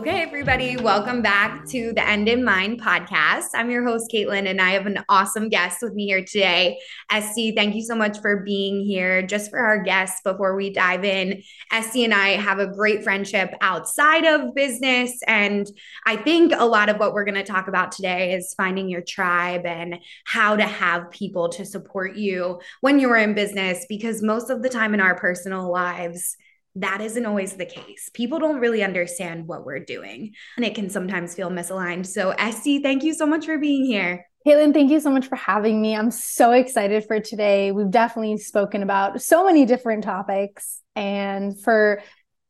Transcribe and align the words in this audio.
Okay, 0.00 0.22
everybody, 0.22 0.78
welcome 0.78 1.20
back 1.20 1.66
to 1.66 1.92
the 1.92 2.02
End 2.02 2.26
in 2.26 2.42
Mind 2.42 2.80
podcast. 2.80 3.48
I'm 3.52 3.70
your 3.70 3.86
host, 3.86 4.10
Caitlin, 4.10 4.48
and 4.48 4.58
I 4.58 4.70
have 4.70 4.86
an 4.86 5.04
awesome 5.10 5.50
guest 5.50 5.80
with 5.82 5.92
me 5.92 6.06
here 6.06 6.24
today. 6.24 6.78
Estee, 7.12 7.54
thank 7.54 7.74
you 7.74 7.82
so 7.82 7.94
much 7.94 8.18
for 8.20 8.38
being 8.38 8.82
here. 8.82 9.20
Just 9.20 9.50
for 9.50 9.58
our 9.58 9.82
guests, 9.82 10.22
before 10.24 10.56
we 10.56 10.70
dive 10.70 11.04
in, 11.04 11.42
Estee 11.70 12.06
and 12.06 12.14
I 12.14 12.28
have 12.28 12.58
a 12.58 12.66
great 12.66 13.04
friendship 13.04 13.52
outside 13.60 14.24
of 14.24 14.54
business. 14.54 15.20
And 15.26 15.70
I 16.06 16.16
think 16.16 16.54
a 16.56 16.64
lot 16.64 16.88
of 16.88 16.96
what 16.96 17.12
we're 17.12 17.26
going 17.26 17.34
to 17.34 17.44
talk 17.44 17.68
about 17.68 17.92
today 17.92 18.32
is 18.32 18.54
finding 18.56 18.88
your 18.88 19.02
tribe 19.02 19.66
and 19.66 19.98
how 20.24 20.56
to 20.56 20.64
have 20.64 21.10
people 21.10 21.50
to 21.50 21.66
support 21.66 22.16
you 22.16 22.62
when 22.80 23.00
you're 23.00 23.18
in 23.18 23.34
business, 23.34 23.84
because 23.86 24.22
most 24.22 24.48
of 24.48 24.62
the 24.62 24.70
time 24.70 24.94
in 24.94 25.00
our 25.02 25.14
personal 25.14 25.70
lives, 25.70 26.38
that 26.76 27.00
isn't 27.00 27.26
always 27.26 27.54
the 27.54 27.66
case. 27.66 28.10
People 28.14 28.38
don't 28.38 28.60
really 28.60 28.82
understand 28.82 29.46
what 29.46 29.64
we're 29.64 29.84
doing, 29.84 30.32
and 30.56 30.64
it 30.64 30.74
can 30.74 30.88
sometimes 30.90 31.34
feel 31.34 31.50
misaligned. 31.50 32.06
So, 32.06 32.30
Estee, 32.30 32.82
thank 32.82 33.02
you 33.02 33.14
so 33.14 33.26
much 33.26 33.46
for 33.46 33.58
being 33.58 33.84
here. 33.84 34.26
Caitlin, 34.46 34.72
thank 34.72 34.90
you 34.90 35.00
so 35.00 35.10
much 35.10 35.26
for 35.26 35.36
having 35.36 35.82
me. 35.82 35.94
I'm 35.94 36.10
so 36.10 36.52
excited 36.52 37.04
for 37.06 37.20
today. 37.20 37.72
We've 37.72 37.90
definitely 37.90 38.38
spoken 38.38 38.82
about 38.82 39.20
so 39.20 39.44
many 39.44 39.66
different 39.66 40.02
topics. 40.02 40.80
And 40.96 41.60
for 41.60 42.00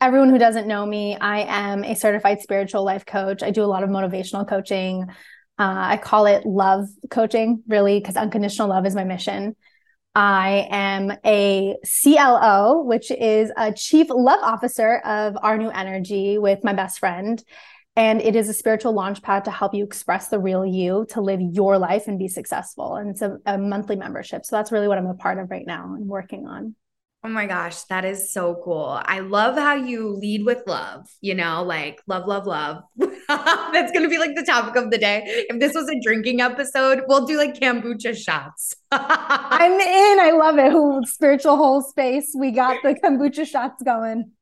everyone 0.00 0.30
who 0.30 0.38
doesn't 0.38 0.68
know 0.68 0.86
me, 0.86 1.16
I 1.16 1.40
am 1.40 1.82
a 1.82 1.96
certified 1.96 2.42
spiritual 2.42 2.84
life 2.84 3.04
coach. 3.04 3.42
I 3.42 3.50
do 3.50 3.64
a 3.64 3.66
lot 3.66 3.82
of 3.82 3.90
motivational 3.90 4.48
coaching. 4.48 5.06
Uh, 5.58 5.74
I 5.76 5.96
call 5.96 6.26
it 6.26 6.46
love 6.46 6.86
coaching, 7.10 7.64
really, 7.66 7.98
because 7.98 8.16
unconditional 8.16 8.68
love 8.68 8.86
is 8.86 8.94
my 8.94 9.04
mission. 9.04 9.56
I 10.14 10.66
am 10.70 11.12
a 11.24 11.76
CLO, 11.84 12.82
which 12.82 13.10
is 13.10 13.52
a 13.56 13.72
Chief 13.72 14.08
Love 14.10 14.40
Officer 14.42 14.98
of 14.98 15.36
Our 15.40 15.56
New 15.56 15.70
Energy 15.70 16.38
with 16.38 16.64
my 16.64 16.72
best 16.72 16.98
friend. 16.98 17.42
And 17.96 18.20
it 18.20 18.34
is 18.34 18.48
a 18.48 18.54
spiritual 18.54 18.92
launch 18.92 19.22
pad 19.22 19.44
to 19.44 19.50
help 19.50 19.74
you 19.74 19.84
express 19.84 20.28
the 20.28 20.38
real 20.38 20.64
you, 20.64 21.06
to 21.10 21.20
live 21.20 21.40
your 21.40 21.78
life 21.78 22.08
and 22.08 22.18
be 22.18 22.28
successful. 22.28 22.96
And 22.96 23.10
it's 23.10 23.22
a, 23.22 23.38
a 23.46 23.58
monthly 23.58 23.96
membership. 23.96 24.44
So 24.44 24.56
that's 24.56 24.72
really 24.72 24.88
what 24.88 24.98
I'm 24.98 25.06
a 25.06 25.14
part 25.14 25.38
of 25.38 25.50
right 25.50 25.66
now 25.66 25.94
and 25.94 26.06
working 26.06 26.46
on. 26.46 26.74
Oh 27.22 27.28
my 27.28 27.46
gosh, 27.46 27.82
that 27.84 28.06
is 28.06 28.32
so 28.32 28.58
cool. 28.64 28.98
I 29.04 29.18
love 29.18 29.54
how 29.54 29.74
you 29.74 30.08
lead 30.08 30.46
with 30.46 30.62
love, 30.66 31.06
you 31.20 31.34
know, 31.34 31.62
like 31.62 32.00
love, 32.06 32.26
love, 32.26 32.46
love. 32.46 32.82
That's 33.28 33.92
going 33.92 34.04
to 34.04 34.08
be 34.08 34.16
like 34.16 34.34
the 34.34 34.42
topic 34.42 34.74
of 34.76 34.90
the 34.90 34.96
day. 34.96 35.24
If 35.50 35.60
this 35.60 35.74
was 35.74 35.86
a 35.90 36.00
drinking 36.00 36.40
episode, 36.40 37.02
we'll 37.08 37.26
do 37.26 37.36
like 37.36 37.60
kombucha 37.60 38.16
shots. 38.16 38.74
I'm 38.90 39.72
in. 39.72 40.20
I 40.20 40.30
love 40.30 40.56
it. 40.58 41.08
Spiritual 41.08 41.56
whole 41.58 41.82
space. 41.82 42.32
We 42.34 42.52
got 42.52 42.82
the 42.82 42.94
kombucha 42.94 43.46
shots 43.46 43.82
going 43.82 44.32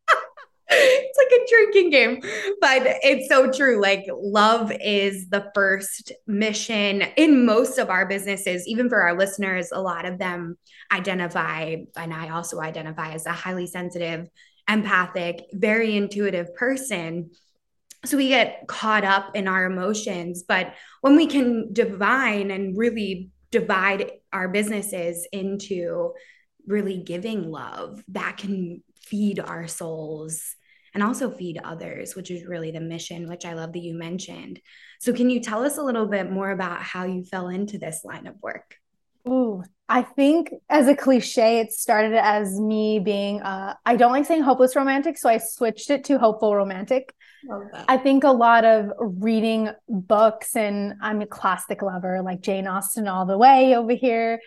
it's 0.70 1.18
like 1.18 1.40
a 1.40 1.48
drinking 1.48 1.90
game. 1.90 2.20
But 2.60 2.98
it's 3.02 3.28
so 3.28 3.50
true. 3.50 3.80
Like 3.80 4.06
love 4.10 4.72
is 4.80 5.28
the 5.28 5.50
first 5.54 6.12
mission 6.26 7.02
in 7.16 7.46
most 7.46 7.78
of 7.78 7.90
our 7.90 8.06
businesses. 8.06 8.66
Even 8.66 8.88
for 8.88 9.02
our 9.02 9.16
listeners 9.16 9.70
a 9.72 9.80
lot 9.80 10.04
of 10.04 10.18
them 10.18 10.56
identify 10.90 11.76
and 11.96 12.14
i 12.14 12.30
also 12.30 12.60
identify 12.60 13.12
as 13.12 13.26
a 13.26 13.32
highly 13.32 13.66
sensitive 13.66 14.28
empathic 14.68 15.46
very 15.52 15.96
intuitive 15.96 16.54
person. 16.54 17.30
So 18.04 18.16
we 18.16 18.28
get 18.28 18.64
caught 18.68 19.04
up 19.04 19.34
in 19.34 19.48
our 19.48 19.64
emotions. 19.64 20.44
But 20.46 20.74
when 21.00 21.16
we 21.16 21.26
can 21.26 21.72
divine 21.72 22.50
and 22.50 22.76
really 22.76 23.30
divide 23.50 24.12
our 24.32 24.48
businesses 24.48 25.26
into 25.32 26.12
really 26.66 26.98
giving 26.98 27.50
love 27.50 28.04
that 28.08 28.36
can 28.36 28.82
feed 29.08 29.40
our 29.40 29.66
souls 29.66 30.54
and 30.94 31.02
also 31.02 31.30
feed 31.30 31.60
others, 31.62 32.14
which 32.16 32.30
is 32.30 32.46
really 32.46 32.70
the 32.70 32.80
mission, 32.80 33.28
which 33.28 33.44
I 33.44 33.54
love 33.54 33.72
that 33.72 33.82
you 33.82 33.94
mentioned. 33.94 34.60
So, 35.00 35.12
can 35.12 35.30
you 35.30 35.40
tell 35.40 35.64
us 35.64 35.78
a 35.78 35.82
little 35.82 36.06
bit 36.06 36.30
more 36.30 36.50
about 36.50 36.80
how 36.80 37.04
you 37.04 37.24
fell 37.24 37.48
into 37.48 37.78
this 37.78 38.04
line 38.04 38.26
of 38.26 38.34
work? 38.42 38.76
Ooh, 39.28 39.62
I 39.88 40.02
think 40.02 40.50
as 40.70 40.88
a 40.88 40.96
cliche, 40.96 41.60
it 41.60 41.72
started 41.72 42.14
as 42.14 42.58
me 42.58 42.98
being, 42.98 43.42
uh, 43.42 43.74
I 43.84 43.96
don't 43.96 44.12
like 44.12 44.24
saying 44.24 44.42
hopeless 44.42 44.74
romantic, 44.74 45.18
so 45.18 45.28
I 45.28 45.38
switched 45.38 45.90
it 45.90 46.04
to 46.04 46.18
hopeful 46.18 46.54
romantic. 46.54 47.14
I 47.88 47.98
think 47.98 48.24
a 48.24 48.30
lot 48.30 48.64
of 48.64 48.90
reading 48.98 49.70
books, 49.88 50.56
and 50.56 50.94
I'm 51.02 51.20
a 51.20 51.26
classic 51.26 51.82
lover 51.82 52.22
like 52.22 52.40
Jane 52.40 52.66
Austen 52.66 53.06
all 53.06 53.26
the 53.26 53.38
way 53.38 53.76
over 53.76 53.92
here. 53.92 54.40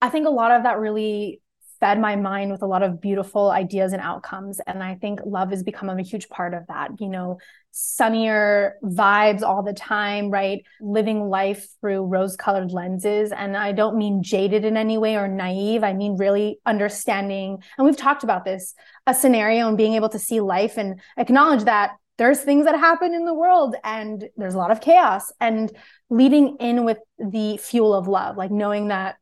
I 0.00 0.08
think 0.08 0.26
a 0.26 0.30
lot 0.30 0.50
of 0.50 0.64
that 0.64 0.78
really 0.78 1.41
fed 1.82 2.00
my 2.00 2.14
mind 2.14 2.52
with 2.52 2.62
a 2.62 2.66
lot 2.66 2.84
of 2.84 3.00
beautiful 3.00 3.50
ideas 3.50 3.92
and 3.92 4.00
outcomes. 4.00 4.60
And 4.68 4.84
I 4.84 4.94
think 4.94 5.18
love 5.26 5.50
has 5.50 5.64
become 5.64 5.90
a 5.90 6.00
huge 6.00 6.28
part 6.28 6.54
of 6.54 6.64
that, 6.68 6.92
you 7.00 7.08
know, 7.08 7.38
sunnier 7.72 8.76
vibes 8.84 9.42
all 9.42 9.64
the 9.64 9.72
time, 9.72 10.30
right? 10.30 10.62
Living 10.80 11.28
life 11.28 11.66
through 11.80 12.04
rose 12.04 12.36
colored 12.36 12.70
lenses. 12.70 13.32
And 13.32 13.56
I 13.56 13.72
don't 13.72 13.96
mean 13.96 14.22
jaded 14.22 14.64
in 14.64 14.76
any 14.76 14.96
way 14.96 15.16
or 15.16 15.26
naive. 15.26 15.82
I 15.82 15.92
mean 15.92 16.16
really 16.16 16.60
understanding. 16.64 17.60
And 17.76 17.84
we've 17.84 17.96
talked 17.96 18.22
about 18.22 18.44
this 18.44 18.74
a 19.08 19.12
scenario 19.12 19.66
and 19.66 19.76
being 19.76 19.94
able 19.94 20.10
to 20.10 20.20
see 20.20 20.40
life 20.40 20.78
and 20.78 21.00
acknowledge 21.16 21.64
that 21.64 21.96
there's 22.16 22.40
things 22.42 22.66
that 22.66 22.78
happen 22.78 23.12
in 23.12 23.24
the 23.24 23.34
world 23.34 23.74
and 23.82 24.28
there's 24.36 24.54
a 24.54 24.58
lot 24.58 24.70
of 24.70 24.80
chaos 24.80 25.32
and 25.40 25.72
leading 26.10 26.58
in 26.60 26.84
with 26.84 26.98
the 27.18 27.56
fuel 27.56 27.92
of 27.92 28.06
love, 28.06 28.36
like 28.36 28.52
knowing 28.52 28.88
that 28.88 29.16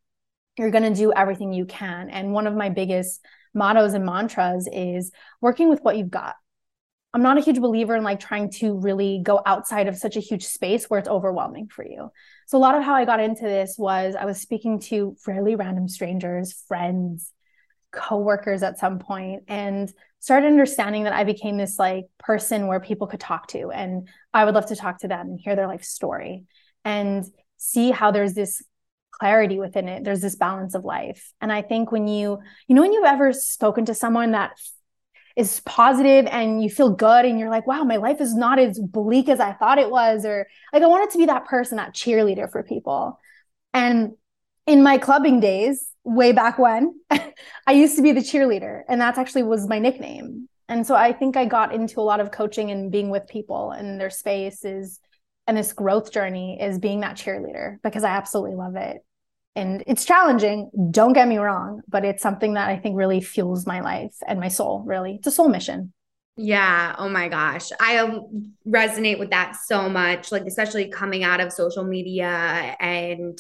you're 0.60 0.70
going 0.70 0.92
to 0.92 0.94
do 0.94 1.12
everything 1.12 1.52
you 1.52 1.64
can. 1.64 2.10
And 2.10 2.32
one 2.32 2.46
of 2.46 2.54
my 2.54 2.68
biggest 2.68 3.24
mottos 3.54 3.94
and 3.94 4.04
mantras 4.04 4.68
is 4.72 5.10
working 5.40 5.68
with 5.68 5.80
what 5.80 5.96
you've 5.96 6.10
got. 6.10 6.36
I'm 7.12 7.22
not 7.22 7.38
a 7.38 7.40
huge 7.40 7.60
believer 7.60 7.96
in 7.96 8.04
like 8.04 8.20
trying 8.20 8.50
to 8.52 8.78
really 8.78 9.20
go 9.22 9.40
outside 9.44 9.88
of 9.88 9.96
such 9.96 10.16
a 10.16 10.20
huge 10.20 10.44
space 10.46 10.84
where 10.84 11.00
it's 11.00 11.08
overwhelming 11.08 11.66
for 11.68 11.84
you. 11.84 12.10
So 12.46 12.56
a 12.56 12.60
lot 12.60 12.76
of 12.76 12.84
how 12.84 12.94
I 12.94 13.04
got 13.04 13.18
into 13.18 13.42
this 13.42 13.74
was 13.76 14.14
I 14.14 14.26
was 14.26 14.40
speaking 14.40 14.80
to 14.82 15.16
fairly 15.24 15.56
random 15.56 15.88
strangers, 15.88 16.52
friends, 16.68 17.32
coworkers 17.92 18.62
at 18.62 18.78
some 18.78 18.98
point 18.98 19.44
and 19.48 19.92
started 20.20 20.46
understanding 20.46 21.04
that 21.04 21.12
I 21.12 21.24
became 21.24 21.56
this 21.56 21.78
like 21.78 22.04
person 22.18 22.66
where 22.66 22.78
people 22.78 23.06
could 23.06 23.18
talk 23.18 23.48
to 23.48 23.70
and 23.70 24.08
I 24.32 24.44
would 24.44 24.54
love 24.54 24.66
to 24.66 24.76
talk 24.76 24.98
to 24.98 25.08
them 25.08 25.30
and 25.30 25.40
hear 25.40 25.56
their 25.56 25.66
life 25.66 25.82
story 25.82 26.44
and 26.84 27.24
see 27.56 27.90
how 27.90 28.10
there's 28.10 28.34
this 28.34 28.62
clarity 29.20 29.58
within 29.58 29.87
it 29.87 30.02
there's 30.02 30.22
this 30.22 30.34
balance 30.34 30.75
of 30.75 30.84
life. 30.84 31.32
And 31.43 31.52
i 31.52 31.61
think 31.61 31.93
when 31.93 32.08
you 32.08 32.38
you 32.67 32.75
know 32.75 32.81
when 32.81 32.93
you've 32.93 33.05
ever 33.05 33.32
spoken 33.34 33.84
to 33.84 33.94
someone 33.94 34.32
that 34.32 34.52
is 35.37 35.61
positive 35.61 36.26
and 36.26 36.62
you 36.62 36.70
feel 36.70 36.90
good 36.90 37.25
and 37.26 37.38
you're 37.38 37.50
like 37.50 37.67
wow 37.67 37.84
my 37.84 37.96
life 37.96 38.20
is 38.20 38.34
not 38.34 38.58
as 38.58 38.78
bleak 38.78 39.28
as 39.28 39.38
i 39.38 39.52
thought 39.52 39.78
it 39.78 39.90
was 39.90 40.25
or 40.25 40.46
like 40.72 40.82
i 40.82 40.87
wanted 40.87 41.11
to 41.11 41.19
be 41.19 41.26
that 41.26 41.44
person 41.44 41.76
that 41.76 41.94
cheerleader 41.94 42.50
for 42.50 42.62
people. 42.62 43.20
And 43.72 44.12
in 44.67 44.82
my 44.82 44.99
clubbing 44.99 45.38
days 45.38 45.87
way 46.02 46.32
back 46.32 46.58
when 46.58 46.99
i 47.11 47.72
used 47.72 47.96
to 47.96 48.02
be 48.02 48.12
the 48.12 48.20
cheerleader 48.20 48.82
and 48.88 49.00
that's 49.00 49.19
actually 49.19 49.43
was 49.43 49.69
my 49.69 49.78
nickname. 49.78 50.49
And 50.69 50.87
so 50.87 50.94
i 50.94 51.12
think 51.12 51.37
i 51.37 51.44
got 51.44 51.75
into 51.75 52.00
a 52.00 52.08
lot 52.11 52.20
of 52.20 52.31
coaching 52.31 52.70
and 52.70 52.90
being 52.90 53.11
with 53.11 53.28
people 53.28 53.70
and 53.72 54.00
their 54.00 54.08
spaces 54.11 54.99
and 55.46 55.56
this 55.56 55.72
growth 55.72 56.12
journey 56.12 56.61
is 56.61 56.78
being 56.78 57.00
that 57.00 57.17
cheerleader 57.17 57.78
because 57.82 58.05
i 58.05 58.11
absolutely 58.11 58.56
love 58.56 58.76
it 58.76 59.05
and 59.56 59.82
it's 59.87 60.05
challenging 60.05 60.70
don't 60.91 61.12
get 61.12 61.26
me 61.26 61.38
wrong 61.38 61.81
but 61.88 62.05
it's 62.05 62.23
something 62.23 62.55
that 62.55 62.69
i 62.69 62.76
think 62.76 62.97
really 62.97 63.20
fuels 63.20 63.67
my 63.67 63.81
life 63.81 64.14
and 64.26 64.38
my 64.38 64.49
soul 64.49 64.85
really. 64.87 65.17
It's 65.17 65.26
a 65.26 65.31
soul 65.31 65.49
mission. 65.49 65.93
Yeah. 66.37 66.94
Oh 66.99 67.08
my 67.08 67.29
gosh. 67.29 67.70
I 67.81 67.99
um, 67.99 68.55
resonate 68.67 69.19
with 69.19 69.31
that 69.31 69.56
so 69.56 69.88
much 69.88 70.32
like 70.32 70.44
especially 70.47 70.88
coming 70.88 71.23
out 71.23 71.41
of 71.41 71.52
social 71.52 71.85
media 71.85 72.26
and 72.81 73.38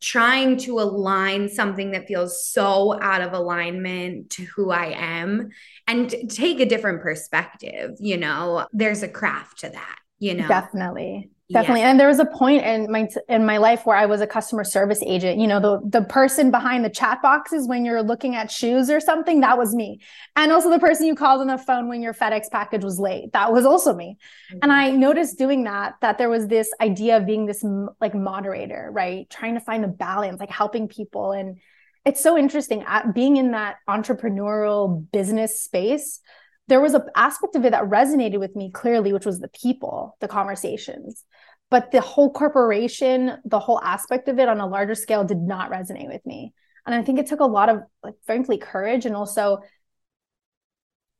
trying 0.00 0.58
to 0.58 0.80
align 0.80 1.48
something 1.48 1.92
that 1.92 2.06
feels 2.06 2.46
so 2.46 3.00
out 3.00 3.22
of 3.22 3.32
alignment 3.32 4.30
to 4.30 4.44
who 4.44 4.70
I 4.70 4.94
am 4.96 5.50
and 5.86 6.14
take 6.28 6.60
a 6.60 6.66
different 6.66 7.00
perspective, 7.00 7.92
you 7.98 8.18
know, 8.18 8.66
there's 8.72 9.02
a 9.02 9.08
craft 9.08 9.60
to 9.60 9.70
that, 9.70 9.98
you 10.18 10.34
know. 10.34 10.48
Definitely 10.48 11.30
definitely. 11.52 11.80
Yeah. 11.80 11.90
and 11.90 12.00
there 12.00 12.08
was 12.08 12.18
a 12.18 12.26
point 12.26 12.64
in 12.64 12.90
my 12.90 13.08
in 13.28 13.44
my 13.44 13.58
life 13.58 13.84
where 13.84 13.96
i 13.96 14.06
was 14.06 14.20
a 14.20 14.26
customer 14.26 14.64
service 14.64 15.02
agent. 15.04 15.40
You 15.40 15.46
know 15.46 15.60
the 15.60 15.80
the 16.00 16.06
person 16.06 16.50
behind 16.50 16.84
the 16.84 16.90
chat 16.90 17.20
boxes 17.20 17.68
when 17.68 17.84
you're 17.84 18.02
looking 18.02 18.34
at 18.36 18.50
shoes 18.50 18.88
or 18.90 19.00
something 19.00 19.40
that 19.40 19.58
was 19.58 19.74
me. 19.74 20.00
And 20.36 20.52
also 20.52 20.70
the 20.70 20.78
person 20.78 21.06
you 21.06 21.14
called 21.14 21.40
on 21.40 21.48
the 21.48 21.58
phone 21.58 21.88
when 21.88 22.02
your 22.02 22.14
fedex 22.14 22.50
package 22.50 22.84
was 22.84 22.98
late 22.98 23.32
that 23.32 23.52
was 23.52 23.66
also 23.66 23.94
me. 23.94 24.16
Mm-hmm. 24.50 24.58
and 24.62 24.72
i 24.72 24.90
noticed 24.90 25.38
doing 25.38 25.64
that 25.64 25.94
that 26.00 26.18
there 26.18 26.30
was 26.30 26.46
this 26.48 26.70
idea 26.80 27.16
of 27.18 27.26
being 27.26 27.46
this 27.46 27.64
like 28.00 28.14
moderator 28.14 28.90
right? 28.92 29.28
Trying 29.30 29.54
to 29.54 29.60
find 29.60 29.82
the 29.82 29.88
balance 29.88 30.40
like 30.40 30.50
helping 30.50 30.88
people. 30.88 31.32
And 31.32 31.58
it's 32.04 32.22
so 32.22 32.36
interesting 32.38 32.84
at 32.86 33.14
being 33.14 33.36
in 33.36 33.52
that 33.52 33.76
entrepreneurial 33.88 35.10
business 35.10 35.60
space 35.60 36.20
there 36.68 36.80
was 36.80 36.94
an 36.94 37.02
aspect 37.14 37.56
of 37.56 37.64
it 37.64 37.72
that 37.72 37.84
resonated 37.84 38.38
with 38.38 38.56
me 38.56 38.70
clearly, 38.70 39.12
which 39.12 39.26
was 39.26 39.40
the 39.40 39.48
people, 39.48 40.16
the 40.20 40.28
conversations. 40.28 41.24
But 41.70 41.90
the 41.90 42.00
whole 42.00 42.32
corporation, 42.32 43.38
the 43.44 43.58
whole 43.58 43.80
aspect 43.82 44.28
of 44.28 44.38
it 44.38 44.48
on 44.48 44.60
a 44.60 44.66
larger 44.66 44.94
scale 44.94 45.24
did 45.24 45.38
not 45.38 45.70
resonate 45.70 46.08
with 46.08 46.24
me. 46.24 46.52
And 46.86 46.94
I 46.94 47.02
think 47.02 47.18
it 47.18 47.26
took 47.26 47.40
a 47.40 47.46
lot 47.46 47.68
of, 47.68 47.80
like, 48.02 48.14
frankly, 48.24 48.58
courage 48.58 49.06
and 49.06 49.16
also 49.16 49.58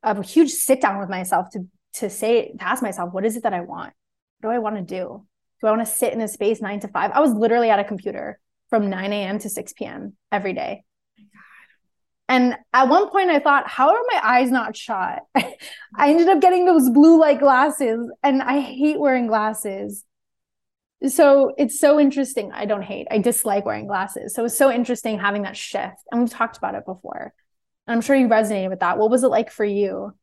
a 0.03 0.23
huge 0.23 0.51
sit 0.51 0.81
down 0.81 1.01
with 1.01 1.09
myself 1.09 1.51
to 1.53 1.67
to 1.95 2.11
say 2.11 2.53
to 2.53 2.63
ask 2.63 2.83
myself, 2.83 3.13
what 3.13 3.25
is 3.25 3.37
it 3.37 3.45
that 3.45 3.55
I 3.55 3.61
want? 3.61 3.93
What 4.41 4.51
do 4.51 4.55
I 4.55 4.59
want 4.59 4.77
to 4.77 4.83
do? 4.83 5.27
Do 5.61 5.67
I 5.67 5.71
want 5.71 5.87
to 5.87 5.93
sit 5.93 6.13
in 6.13 6.21
a 6.21 6.29
space 6.29 6.61
nine 6.61 6.81
to 6.81 6.89
five? 6.89 7.13
I 7.13 7.21
was 7.21 7.33
literally 7.33 7.71
at 7.71 7.79
a 7.79 7.85
computer 7.85 8.39
from 8.69 8.91
9 8.91 9.13
a.m. 9.13 9.39
to 9.39 9.49
6 9.49 9.73
p.m. 9.75 10.15
every 10.33 10.53
day. 10.53 10.85
And 12.29 12.57
at 12.73 12.89
one 12.89 13.11
point, 13.11 13.31
I 13.31 13.39
thought, 13.39 13.69
how 13.69 13.91
are 13.91 14.03
my 14.11 14.21
eyes 14.23 14.51
not 14.51 14.77
shot? 14.77 15.23
I 15.35 16.11
ended 16.11 16.29
up 16.29 16.41
getting 16.41 16.65
those 16.65 16.89
blue 16.89 17.21
light 17.21 17.39
glasses, 17.39 18.11
and 18.23 18.43
I 18.43 18.61
hate 18.61 18.99
wearing 18.99 19.27
glasses. 19.27 20.05
So 21.09 21.53
it's 21.59 21.79
so 21.79 22.01
interesting. 22.01 22.51
I 22.53 22.65
don't 22.65 22.83
hate, 22.83 23.07
I 23.11 23.19
dislike 23.19 23.67
wearing 23.67 23.87
glasses. 23.87 24.35
So 24.35 24.47
it's 24.47 24.57
so 24.57 24.71
interesting 24.71 25.19
having 25.19 25.43
that 25.43 25.57
shift. 25.57 25.97
And 26.11 26.21
we've 26.21 26.31
talked 26.31 26.57
about 26.57 26.75
it 26.75 26.87
before. 26.87 27.35
And 27.87 27.95
I'm 27.95 28.01
sure 28.01 28.17
you 28.17 28.27
resonated 28.27 28.71
with 28.71 28.81
that. 28.81 28.97
What 28.97 29.11
was 29.11 29.23
it 29.23 29.29
like 29.29 29.51
for 29.51 29.65
you? 29.65 30.15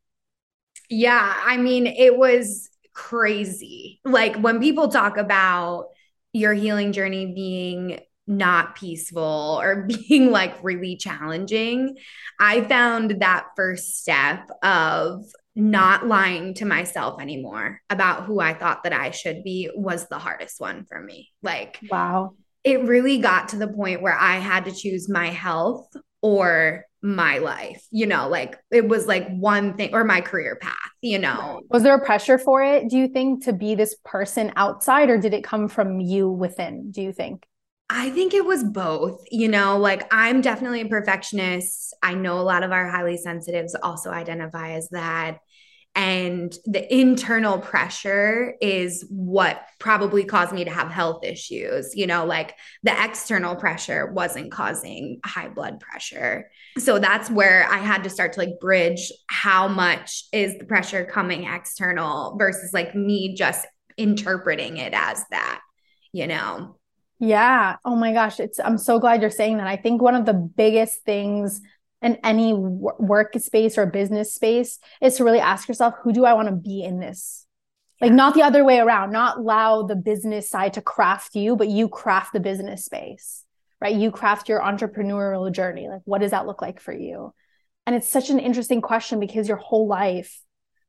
Yeah. 0.90 1.34
I 1.46 1.58
mean, 1.58 1.86
it 1.86 2.18
was 2.18 2.70
crazy. 2.94 4.02
Like 4.04 4.38
when 4.38 4.60
people 4.60 4.88
talk 4.88 5.18
about 5.18 5.90
your 6.34 6.54
healing 6.54 6.94
journey 6.94 7.28
being 7.28 8.00
not 8.28 8.76
peaceful 8.76 9.60
or 9.62 9.88
being 10.08 10.32
like 10.32 10.64
really 10.64 10.96
challenging, 10.96 11.98
I 12.40 12.62
found 12.62 13.22
that 13.22 13.48
first 13.56 14.00
step 14.00 14.50
of 14.64 15.26
not 15.56 16.08
lying 16.08 16.54
to 16.56 16.66
myself 16.66 17.22
anymore 17.22 17.82
about 17.90 18.26
who 18.26 18.40
I 18.40 18.54
thought 18.54 18.84
that 18.84 18.94
I 18.94 19.12
should 19.12 19.44
be 19.44 19.70
was 19.76 20.08
the 20.08 20.20
hardest 20.20 20.60
one 20.60 20.86
for 20.86 21.00
me. 21.02 21.30
Like, 21.42 21.80
wow. 21.90 22.36
It 22.64 22.84
really 22.84 23.18
got 23.18 23.50
to 23.50 23.58
the 23.58 23.68
point 23.68 24.04
where 24.04 24.18
I 24.18 24.38
had 24.38 24.66
to 24.66 24.72
choose 24.72 25.10
my 25.10 25.28
health 25.28 25.92
or 26.22 26.86
my 27.02 27.40
life, 27.40 27.84
you 27.90 28.06
know, 28.06 28.30
like 28.30 28.56
it 28.72 28.88
was 28.88 29.08
like 29.08 29.28
one 29.30 29.74
thing 29.74 29.90
or 29.94 30.04
my 30.04 30.22
career 30.22 30.56
path, 30.62 30.76
you 31.02 31.18
know. 31.18 31.62
Was 31.72 31.82
there 31.82 31.96
a 31.96 32.06
pressure 32.06 32.38
for 32.38 32.62
it, 32.62 32.90
do 32.90 32.98
you 32.98 33.08
think, 33.08 33.46
to 33.46 33.54
be 33.54 33.74
this 33.74 33.96
person 34.06 34.54
outside, 34.56 35.10
or 35.10 35.18
did 35.18 35.34
it 35.34 35.44
come 35.44 35.68
from 35.68 36.00
you 36.00 36.30
within, 36.30 36.92
do 36.92 37.02
you 37.02 37.12
think? 37.12 37.48
I 37.94 38.10
think 38.12 38.34
it 38.34 38.46
was 38.46 38.64
both. 38.64 39.22
You 39.32 39.50
know, 39.50 39.78
like 39.78 40.08
I'm 40.12 40.40
definitely 40.40 40.82
a 40.82 40.88
perfectionist. 40.88 41.94
I 42.02 42.14
know 42.14 42.40
a 42.40 42.42
lot 42.42 42.64
of 42.64 42.72
our 42.72 42.90
highly 42.90 43.18
sensitives 43.18 43.76
also 43.76 44.10
identify 44.12 44.72
as 44.72 44.88
that. 44.90 45.40
And 45.94 46.56
the 46.64 46.94
internal 46.94 47.60
pressure 47.60 48.56
is 48.62 49.06
what 49.10 49.62
probably 49.78 50.24
caused 50.24 50.54
me 50.54 50.64
to 50.64 50.72
have 50.72 50.90
health 50.90 51.26
issues. 51.26 51.94
You 51.94 52.08
know, 52.08 52.24
like 52.26 52.56
the 52.82 52.94
external 53.04 53.58
pressure 53.58 54.10
wasn't 54.14 54.54
causing 54.54 55.20
high 55.26 55.50
blood 55.50 55.82
pressure. 55.82 56.50
So 56.78 56.98
that's 56.98 57.30
where 57.30 57.68
I 57.70 57.80
had 57.80 58.06
to 58.06 58.10
start 58.10 58.32
to 58.34 58.40
like 58.40 58.62
bridge 58.62 59.12
how 59.28 59.68
much 59.68 60.24
is 60.32 60.58
the 60.58 60.66
pressure 60.66 61.04
coming 61.04 61.44
external 61.44 62.38
versus 62.38 62.72
like 62.72 62.96
me 62.96 63.36
just 63.36 63.68
interpreting 63.98 64.78
it 64.78 64.94
as 64.94 65.26
that, 65.32 65.60
you 66.14 66.26
know? 66.26 66.78
Yeah. 67.22 67.76
Oh 67.86 67.96
my 67.96 68.14
gosh. 68.14 68.40
It's, 68.40 68.60
I'm 68.60 68.80
so 68.80 68.98
glad 68.98 69.22
you're 69.22 69.30
saying 69.30 69.58
that. 69.58 69.68
I 69.68 69.78
think 69.78 70.02
one 70.02 70.16
of 70.16 70.26
the 70.26 70.34
biggest 70.34 71.04
things 71.04 71.62
in 72.02 72.18
any 72.24 72.56
work 72.56 73.34
space 73.38 73.78
or 73.78 73.86
business 73.86 74.34
space 74.34 74.80
is 75.02 75.18
to 75.18 75.24
really 75.24 75.40
ask 75.40 75.68
yourself, 75.68 75.94
who 76.02 76.14
do 76.14 76.26
I 76.26 76.34
want 76.34 76.48
to 76.48 76.56
be 76.56 76.84
in 76.84 77.00
this? 77.00 77.46
Like, 78.02 78.12
not 78.12 78.34
the 78.34 78.42
other 78.42 78.64
way 78.64 78.80
around, 78.80 79.12
not 79.12 79.38
allow 79.38 79.84
the 79.84 79.96
business 79.96 80.50
side 80.50 80.74
to 80.74 80.82
craft 80.82 81.36
you, 81.36 81.56
but 81.56 81.68
you 81.68 81.88
craft 81.88 82.34
the 82.34 82.40
business 82.40 82.86
space, 82.86 83.46
right? 83.80 83.96
You 83.96 84.10
craft 84.10 84.50
your 84.50 84.60
entrepreneurial 84.60 85.52
journey. 85.52 85.88
Like, 85.88 86.02
what 86.06 86.22
does 86.22 86.32
that 86.32 86.48
look 86.48 86.64
like 86.64 86.80
for 86.80 86.92
you? 86.92 87.36
And 87.86 87.96
it's 87.96 88.10
such 88.10 88.32
an 88.32 88.40
interesting 88.40 88.82
question 88.82 89.20
because 89.20 89.48
your 89.48 89.58
whole 89.58 89.88
life, 89.88 90.42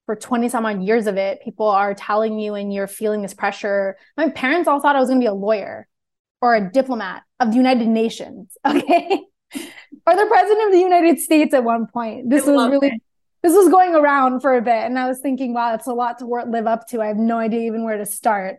for 0.07 0.17
20 0.17 0.49
some 0.49 0.65
odd 0.65 0.83
years 0.83 1.07
of 1.07 1.19
it, 1.19 1.43
people 1.43 1.69
are 1.69 1.93
telling 1.93 2.39
you 2.39 2.55
and 2.55 2.73
you're 2.73 2.87
feeling 2.87 3.21
this 3.21 3.35
pressure. 3.35 3.99
My 4.17 4.31
parents 4.31 4.67
all 4.67 4.81
thought 4.81 4.97
I 4.97 5.01
was 5.01 5.11
going 5.11 5.21
to 5.21 5.25
be 5.25 5.29
a 5.29 5.35
lawyer 5.35 5.87
or 6.43 6.57
a 6.57 6.71
diplomat 6.71 7.23
of 7.41 7.53
the 7.53 7.57
United 7.57 7.89
Nations, 7.89 8.57
okay? 8.67 9.23
or 10.07 10.17
the 10.17 10.27
president 10.27 10.67
of 10.67 10.73
the 10.73 10.81
United 10.81 11.19
States 11.21 11.55
at 11.55 11.65
one 11.65 11.87
point. 11.87 12.29
This 12.29 12.47
was 12.47 12.69
really 12.69 12.89
it. 12.89 13.03
this 13.43 13.55
was 13.55 13.69
going 13.69 13.95
around 13.95 14.41
for 14.41 14.57
a 14.57 14.63
bit 14.63 14.85
and 14.85 14.99
I 14.99 15.07
was 15.07 15.21
thinking, 15.21 15.55
wow, 15.55 15.75
it's 15.75 15.87
a 15.87 15.93
lot 15.93 16.19
to 16.19 16.27
work, 16.27 16.47
live 16.49 16.67
up 16.67 16.89
to. 16.89 17.01
I 17.01 17.07
have 17.07 17.17
no 17.17 17.39
idea 17.39 17.61
even 17.61 17.85
where 17.85 17.99
to 17.99 18.07
start. 18.07 18.59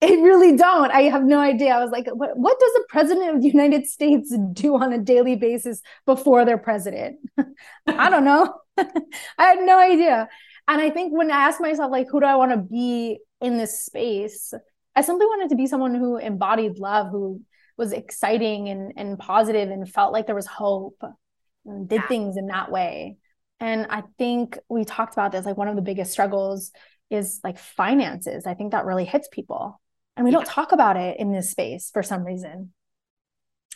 It 0.00 0.18
really 0.20 0.56
don't. 0.56 0.90
I 0.90 1.02
have 1.02 1.24
no 1.24 1.38
idea. 1.38 1.74
I 1.74 1.82
was 1.82 1.90
like, 1.90 2.06
what, 2.08 2.36
what 2.36 2.58
does 2.58 2.72
the 2.72 2.84
president 2.88 3.36
of 3.36 3.42
the 3.42 3.48
United 3.48 3.86
States 3.86 4.34
do 4.52 4.74
on 4.76 4.92
a 4.92 4.98
daily 4.98 5.36
basis 5.36 5.82
before 6.06 6.44
they're 6.44 6.58
president? 6.58 7.18
I 7.86 8.08
don't 8.08 8.24
know. 8.24 8.54
I 8.78 8.86
had 9.44 9.58
no 9.60 9.78
idea. 9.78 10.28
And 10.68 10.80
I 10.80 10.88
think 10.88 11.12
when 11.12 11.30
I 11.30 11.48
asked 11.48 11.60
myself, 11.60 11.90
like, 11.90 12.08
who 12.10 12.20
do 12.20 12.26
I 12.26 12.36
want 12.36 12.52
to 12.52 12.56
be 12.56 13.18
in 13.42 13.58
this 13.58 13.84
space? 13.84 14.54
I 14.94 15.02
simply 15.02 15.26
wanted 15.26 15.50
to 15.50 15.56
be 15.56 15.66
someone 15.66 15.94
who 15.94 16.16
embodied 16.16 16.78
love, 16.78 17.10
who 17.10 17.42
was 17.76 17.92
exciting 17.92 18.68
and, 18.68 18.92
and 18.96 19.18
positive 19.18 19.70
and 19.70 19.88
felt 19.88 20.12
like 20.12 20.26
there 20.26 20.34
was 20.34 20.46
hope 20.46 21.02
and 21.64 21.88
did 21.88 22.02
yeah. 22.02 22.08
things 22.08 22.36
in 22.36 22.46
that 22.46 22.70
way. 22.70 23.16
And 23.60 23.86
I 23.90 24.02
think 24.18 24.58
we 24.68 24.84
talked 24.84 25.14
about 25.14 25.32
this, 25.32 25.46
like 25.46 25.56
one 25.56 25.68
of 25.68 25.76
the 25.76 25.82
biggest 25.82 26.12
struggles 26.12 26.72
is 27.10 27.40
like 27.44 27.58
finances. 27.58 28.46
I 28.46 28.54
think 28.54 28.72
that 28.72 28.84
really 28.84 29.04
hits 29.04 29.28
people. 29.30 29.80
And 30.16 30.24
we 30.24 30.30
yeah. 30.30 30.38
don't 30.38 30.46
talk 30.46 30.72
about 30.72 30.96
it 30.96 31.18
in 31.18 31.32
this 31.32 31.50
space 31.50 31.90
for 31.92 32.02
some 32.02 32.24
reason. 32.24 32.72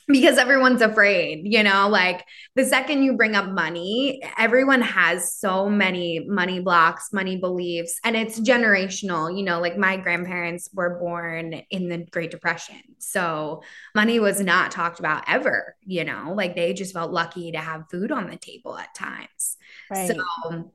Because 0.09 0.39
everyone's 0.39 0.83
afraid, 0.83 1.43
you 1.45 1.63
know, 1.63 1.89
like 1.89 2.25
the 2.55 2.65
second 2.65 3.03
you 3.03 3.17
bring 3.17 3.35
up 3.35 3.49
money, 3.49 4.23
everyone 4.39 4.83
has 4.83 5.35
so 5.35 5.69
many 5.69 6.25
money 6.29 6.61
blocks, 6.61 7.13
money 7.13 7.37
beliefs, 7.37 7.99
and 8.05 8.17
it's 8.17 8.39
generational. 8.39 9.37
You 9.37 9.45
know, 9.45 9.61
like 9.61 9.79
my 9.79 9.97
grandparents 9.97 10.69
were 10.73 10.99
born 10.99 11.63
in 11.71 11.89
the 11.89 12.07
Great 12.11 12.31
Depression. 12.31 12.81
So 12.99 13.63
money 13.95 14.21
was 14.21 14.41
not 14.41 14.71
talked 14.71 14.99
about 14.99 15.25
ever, 15.29 15.77
you 15.83 16.05
know, 16.05 16.33
like 16.35 16.55
they 16.55 16.75
just 16.75 16.93
felt 16.93 17.13
lucky 17.13 17.53
to 17.53 17.59
have 17.59 17.89
food 17.91 18.13
on 18.13 18.29
the 18.29 18.37
table 18.37 18.77
at 18.77 18.95
times. 18.95 19.57
Right. 19.91 20.09
So 20.09 20.71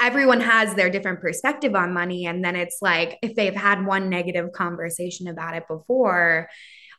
everyone 0.00 0.40
has 0.40 0.74
their 0.74 0.90
different 0.90 1.20
perspective 1.20 1.74
on 1.74 1.92
money 1.92 2.26
and 2.26 2.44
then 2.44 2.56
it's 2.56 2.78
like 2.80 3.18
if 3.22 3.34
they've 3.34 3.54
had 3.54 3.86
one 3.86 4.10
negative 4.10 4.50
conversation 4.52 5.28
about 5.28 5.54
it 5.54 5.68
before 5.68 6.48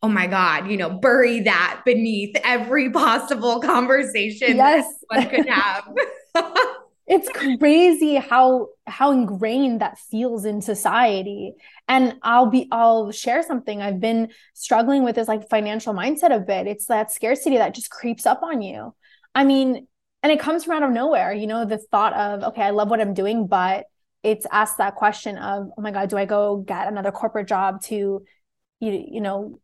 oh 0.04 0.10
my 0.10 0.28
God, 0.28 0.70
you 0.70 0.78
know, 0.78 0.90
bury 0.90 1.42
that 1.42 1.82
beneath 1.86 2.36
every 2.44 2.90
possible 2.92 3.60
conversation 3.60 4.58
yes. 4.58 4.86
one 5.08 5.28
could 5.30 5.46
have. 5.50 5.94
it's 7.08 7.30
crazy 7.30 8.16
how 8.16 8.68
how 8.86 9.12
ingrained 9.12 9.82
that 9.82 9.98
feels 9.98 10.44
in 10.46 10.62
society 10.62 11.54
and 11.88 12.16
i'll 12.22 12.48
be 12.48 12.68
i'll 12.72 13.12
share 13.12 13.42
something 13.42 13.82
i've 13.82 14.00
been 14.00 14.30
struggling 14.54 15.04
with 15.04 15.16
this 15.16 15.28
like 15.28 15.50
financial 15.50 15.94
mindset 15.94 16.36
a 16.36 16.40
bit 16.40 16.68
it's 16.68 16.86
that 16.88 17.12
scarcity 17.12 17.58
that 17.58 17.74
just 17.74 17.90
creeps 17.90 18.26
up 18.26 18.44
on 18.44 18.62
you 18.62 18.94
i 19.34 19.44
mean 19.44 19.88
and 20.22 20.32
it 20.32 20.40
comes 20.40 20.66
from 20.66 20.76
out 20.76 20.84
of 20.84 20.92
nowhere 20.92 21.34
you 21.34 21.48
know 21.48 21.66
the 21.66 21.78
thought 21.78 22.14
of 22.14 22.44
okay 22.44 22.62
i 22.62 22.72
love 22.72 22.90
what 22.90 23.00
i'm 23.00 23.14
doing 23.14 23.48
but 23.48 23.86
it's 24.24 24.46
asked 24.52 24.78
that 24.78 24.96
question 24.96 25.38
of 25.38 25.70
oh 25.78 25.82
my 25.82 25.92
god 25.92 26.10
do 26.10 26.18
i 26.18 26.26
go 26.26 26.58
get 26.58 26.88
another 26.88 27.12
corporate 27.12 27.48
job 27.48 27.82
to 27.82 28.24
you, 28.80 29.06
you 29.12 29.22
know 29.22 29.60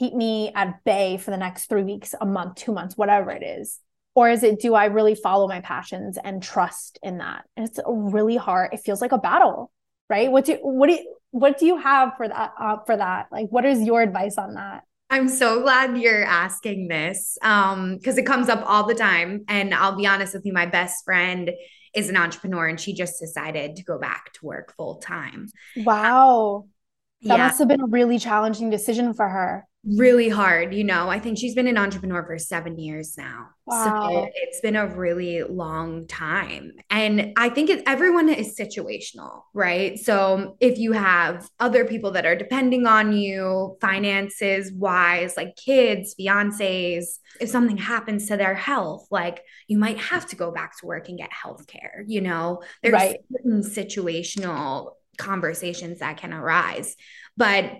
keep 0.00 0.14
me 0.14 0.50
at 0.54 0.82
bay 0.84 1.18
for 1.18 1.30
the 1.30 1.36
next 1.36 1.66
three 1.66 1.84
weeks, 1.84 2.14
a 2.20 2.26
month, 2.26 2.54
two 2.54 2.72
months, 2.72 2.96
whatever 2.96 3.30
it 3.30 3.42
is? 3.42 3.78
Or 4.14 4.30
is 4.30 4.42
it, 4.42 4.58
do 4.58 4.74
I 4.74 4.86
really 4.86 5.14
follow 5.14 5.46
my 5.46 5.60
passions 5.60 6.18
and 6.22 6.42
trust 6.42 6.98
in 7.02 7.18
that? 7.18 7.44
And 7.56 7.68
it's 7.68 7.78
really 7.86 8.36
hard. 8.36 8.72
It 8.72 8.80
feels 8.80 9.02
like 9.02 9.12
a 9.12 9.18
battle, 9.18 9.70
right? 10.08 10.32
What 10.32 10.46
do, 10.46 10.58
what 10.62 10.86
do 10.86 10.94
you, 10.94 11.14
what 11.32 11.58
do 11.58 11.66
you 11.66 11.76
have 11.76 12.14
for 12.16 12.26
that, 12.26 12.52
uh, 12.58 12.78
for 12.86 12.96
that? 12.96 13.26
Like, 13.30 13.48
what 13.50 13.66
is 13.66 13.82
your 13.82 14.00
advice 14.00 14.38
on 14.38 14.54
that? 14.54 14.84
I'm 15.10 15.28
so 15.28 15.60
glad 15.60 15.98
you're 15.98 16.24
asking 16.24 16.86
this 16.86 17.36
um 17.42 17.96
because 17.96 18.16
it 18.16 18.24
comes 18.24 18.48
up 18.48 18.62
all 18.64 18.86
the 18.86 18.94
time 18.94 19.44
and 19.48 19.74
I'll 19.74 19.96
be 19.96 20.06
honest 20.06 20.34
with 20.34 20.46
you 20.46 20.52
my 20.52 20.66
best 20.66 21.04
friend 21.04 21.50
is 21.92 22.08
an 22.08 22.16
entrepreneur 22.16 22.68
and 22.68 22.78
she 22.78 22.94
just 22.94 23.18
decided 23.18 23.74
to 23.74 23.82
go 23.82 23.98
back 23.98 24.32
to 24.34 24.46
work 24.46 24.72
full 24.76 24.98
time. 24.98 25.48
Wow. 25.78 26.68
That 27.22 27.38
yeah. 27.38 27.46
must 27.48 27.58
have 27.58 27.66
been 27.66 27.80
a 27.80 27.86
really 27.86 28.20
challenging 28.20 28.70
decision 28.70 29.12
for 29.12 29.28
her 29.28 29.66
really 29.82 30.28
hard 30.28 30.74
you 30.74 30.84
know 30.84 31.08
i 31.08 31.18
think 31.18 31.38
she's 31.38 31.54
been 31.54 31.66
an 31.66 31.78
entrepreneur 31.78 32.22
for 32.22 32.38
seven 32.38 32.78
years 32.78 33.16
now. 33.16 33.48
Wow. 33.64 34.08
so 34.10 34.28
it's 34.34 34.60
been 34.60 34.76
a 34.76 34.86
really 34.86 35.42
long 35.42 36.06
time. 36.06 36.72
And 36.90 37.32
i 37.36 37.48
think 37.48 37.70
it, 37.70 37.82
everyone 37.86 38.28
is 38.28 38.58
situational 38.58 39.42
right? 39.54 39.98
So 39.98 40.56
if 40.60 40.78
you 40.78 40.92
have 40.92 41.48
other 41.58 41.84
people 41.84 42.10
that 42.12 42.26
are 42.26 42.36
depending 42.36 42.86
on 42.86 43.12
you 43.12 43.78
finances 43.80 44.70
wise 44.72 45.34
like 45.36 45.56
kids 45.56 46.14
fiancés 46.18 47.18
if 47.40 47.48
something 47.48 47.78
happens 47.78 48.26
to 48.26 48.36
their 48.36 48.54
health 48.54 49.06
like 49.10 49.42
you 49.66 49.78
might 49.78 49.98
have 49.98 50.26
to 50.26 50.36
go 50.36 50.50
back 50.50 50.78
to 50.78 50.86
work 50.86 51.08
and 51.08 51.16
get 51.16 51.32
health 51.32 51.66
care 51.66 52.04
you 52.06 52.20
know? 52.20 52.62
There's 52.82 52.92
right. 52.92 53.18
certain 53.32 53.62
situational 53.62 54.92
conversations 55.16 56.00
that 56.00 56.16
can 56.16 56.32
arise. 56.32 56.96
But 57.36 57.72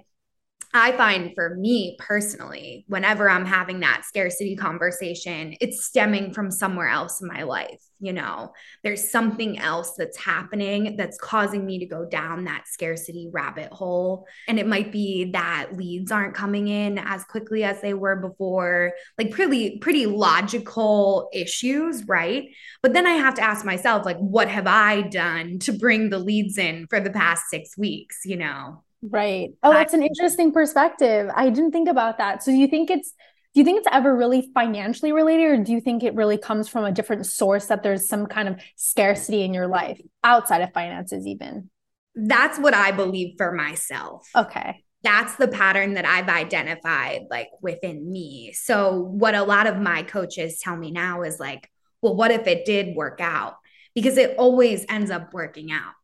I 0.73 0.93
find 0.93 1.33
for 1.35 1.57
me 1.57 1.97
personally, 1.99 2.85
whenever 2.87 3.29
I'm 3.29 3.45
having 3.45 3.81
that 3.81 4.05
scarcity 4.05 4.55
conversation, 4.55 5.57
it's 5.61 5.85
stemming 5.85 6.33
from 6.33 6.53
somewhere 6.53 6.89
else 6.89 7.21
in 7.21 7.27
my 7.27 7.43
life. 7.43 7.83
You 7.99 8.13
know, 8.13 8.53
there's 8.85 9.11
something 9.11 9.59
else 9.59 9.95
that's 9.99 10.17
happening 10.17 10.97
that's 10.97 11.19
causing 11.19 11.67
me 11.67 11.81
to 11.81 11.87
go 11.87 12.07
down 12.07 12.45
that 12.45 12.69
scarcity 12.69 13.29
rabbit 13.33 13.73
hole. 13.73 14.27
And 14.47 14.61
it 14.61 14.67
might 14.67 14.93
be 14.93 15.33
that 15.33 15.71
leads 15.77 16.13
aren't 16.13 16.35
coming 16.35 16.69
in 16.69 16.99
as 16.99 17.25
quickly 17.25 17.65
as 17.65 17.81
they 17.81 17.93
were 17.93 18.17
before, 18.17 18.93
like 19.19 19.33
pretty, 19.33 19.79
pretty 19.81 20.07
logical 20.07 21.31
issues, 21.33 22.05
right? 22.07 22.45
But 22.81 22.93
then 22.93 23.09
I 23.09 23.15
have 23.15 23.35
to 23.35 23.43
ask 23.43 23.67
myself, 23.67 24.07
like, 24.07 24.19
what 24.19 24.49
have 24.49 24.69
I 24.69 25.03
done 25.03 25.59
to 25.61 25.73
bring 25.73 26.11
the 26.11 26.21
leads 26.21 26.59
in 26.59 26.87
for 26.87 27.01
the 27.01 27.11
past 27.11 27.51
six 27.51 27.77
weeks, 27.77 28.21
you 28.25 28.37
know? 28.37 28.85
Right. 29.03 29.51
Oh, 29.63 29.73
that's 29.73 29.95
an 29.95 30.03
interesting 30.03 30.53
perspective. 30.53 31.31
I 31.35 31.49
didn't 31.51 31.73
think 31.73 31.89
about 31.89 32.19
that. 32.19 32.43
So 32.43 32.51
do 32.51 32.57
you 32.57 32.67
think 32.67 32.91
it's 32.91 33.13
do 33.53 33.61
you 33.61 33.65
think 33.65 33.79
it's 33.79 33.89
ever 33.91 34.15
really 34.15 34.49
financially 34.55 35.11
related 35.11 35.45
or 35.45 35.65
do 35.65 35.73
you 35.73 35.81
think 35.81 36.05
it 36.05 36.15
really 36.15 36.39
comes 36.39 36.69
from 36.69 36.85
a 36.85 36.93
different 36.93 37.27
source 37.27 37.67
that 37.67 37.83
there's 37.83 38.07
some 38.07 38.27
kind 38.27 38.47
of 38.47 38.61
scarcity 38.77 39.43
in 39.43 39.53
your 39.53 39.67
life 39.67 40.01
outside 40.23 40.61
of 40.63 40.73
finances 40.73 41.27
even? 41.27 41.69
That's 42.15 42.59
what 42.59 42.75
I 42.75 42.93
believe 42.93 43.35
for 43.39 43.51
myself. 43.51 44.29
Okay. 44.37 44.85
That's 45.03 45.35
the 45.37 45.49
pattern 45.49 45.95
that 45.95 46.05
I've 46.05 46.29
identified 46.29 47.23
like 47.29 47.49
within 47.61 48.13
me. 48.13 48.53
So 48.53 49.01
what 49.01 49.35
a 49.35 49.43
lot 49.43 49.67
of 49.67 49.79
my 49.79 50.05
coaches 50.05 50.61
tell 50.63 50.77
me 50.77 50.93
now 50.93 51.23
is 51.23 51.41
like, 51.41 51.69
well, 52.03 52.15
what 52.15 52.31
if 52.31 52.47
it 52.47 52.65
did 52.65 52.95
work 52.95 53.19
out? 53.21 53.57
Because 53.95 54.17
it 54.17 54.37
always 54.37 54.85
ends 54.89 55.11
up 55.11 55.33
working 55.33 55.73
out 55.73 55.95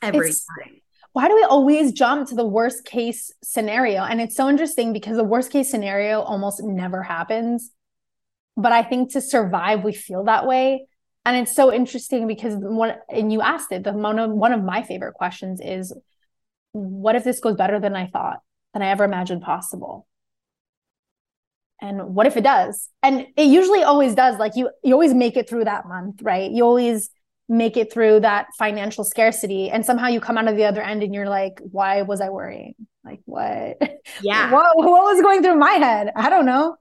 every 0.00 0.30
it's, 0.30 0.46
time 0.46 0.81
why 1.12 1.28
do 1.28 1.34
we 1.34 1.44
always 1.44 1.92
jump 1.92 2.28
to 2.28 2.34
the 2.34 2.46
worst 2.46 2.84
case 2.84 3.30
scenario? 3.42 4.02
And 4.02 4.20
it's 4.20 4.36
so 4.36 4.48
interesting 4.48 4.92
because 4.92 5.16
the 5.16 5.24
worst 5.24 5.52
case 5.52 5.70
scenario 5.70 6.20
almost 6.22 6.62
never 6.62 7.02
happens. 7.02 7.70
But 8.56 8.72
I 8.72 8.82
think 8.82 9.12
to 9.12 9.20
survive, 9.20 9.84
we 9.84 9.92
feel 9.92 10.24
that 10.24 10.46
way. 10.46 10.86
And 11.24 11.36
it's 11.36 11.54
so 11.54 11.72
interesting 11.72 12.26
because 12.26 12.54
one, 12.56 12.94
and 13.08 13.32
you 13.32 13.42
asked 13.42 13.72
it, 13.72 13.84
the 13.84 13.92
one 13.92 14.18
of, 14.18 14.30
one 14.30 14.52
of 14.52 14.64
my 14.64 14.82
favorite 14.82 15.14
questions 15.14 15.60
is, 15.62 15.94
what 16.72 17.14
if 17.14 17.24
this 17.24 17.40
goes 17.40 17.56
better 17.56 17.78
than 17.78 17.94
I 17.94 18.06
thought, 18.06 18.40
than 18.72 18.82
I 18.82 18.88
ever 18.88 19.04
imagined 19.04 19.42
possible? 19.42 20.06
And 21.80 22.14
what 22.14 22.26
if 22.26 22.36
it 22.36 22.44
does? 22.44 22.88
And 23.02 23.26
it 23.36 23.46
usually 23.46 23.82
always 23.82 24.14
does. 24.14 24.38
Like 24.38 24.52
you, 24.56 24.70
you 24.82 24.94
always 24.94 25.14
make 25.14 25.36
it 25.36 25.48
through 25.48 25.64
that 25.64 25.86
month, 25.86 26.22
right? 26.22 26.50
You 26.50 26.64
always 26.64 27.10
make 27.52 27.76
it 27.76 27.92
through 27.92 28.20
that 28.20 28.46
financial 28.58 29.04
scarcity 29.04 29.70
and 29.70 29.84
somehow 29.84 30.08
you 30.08 30.20
come 30.20 30.38
out 30.38 30.48
of 30.48 30.56
the 30.56 30.64
other 30.64 30.80
end 30.80 31.02
and 31.02 31.14
you're 31.14 31.28
like 31.28 31.60
why 31.70 32.02
was 32.02 32.20
i 32.20 32.30
worrying? 32.30 32.74
Like 33.04 33.20
what? 33.24 33.78
Yeah. 34.22 34.50
What, 34.50 34.76
what 34.76 35.14
was 35.14 35.22
going 35.22 35.42
through 35.42 35.56
my 35.56 35.72
head? 35.72 36.10
I 36.16 36.28
don't 36.28 36.44
know. 36.44 36.76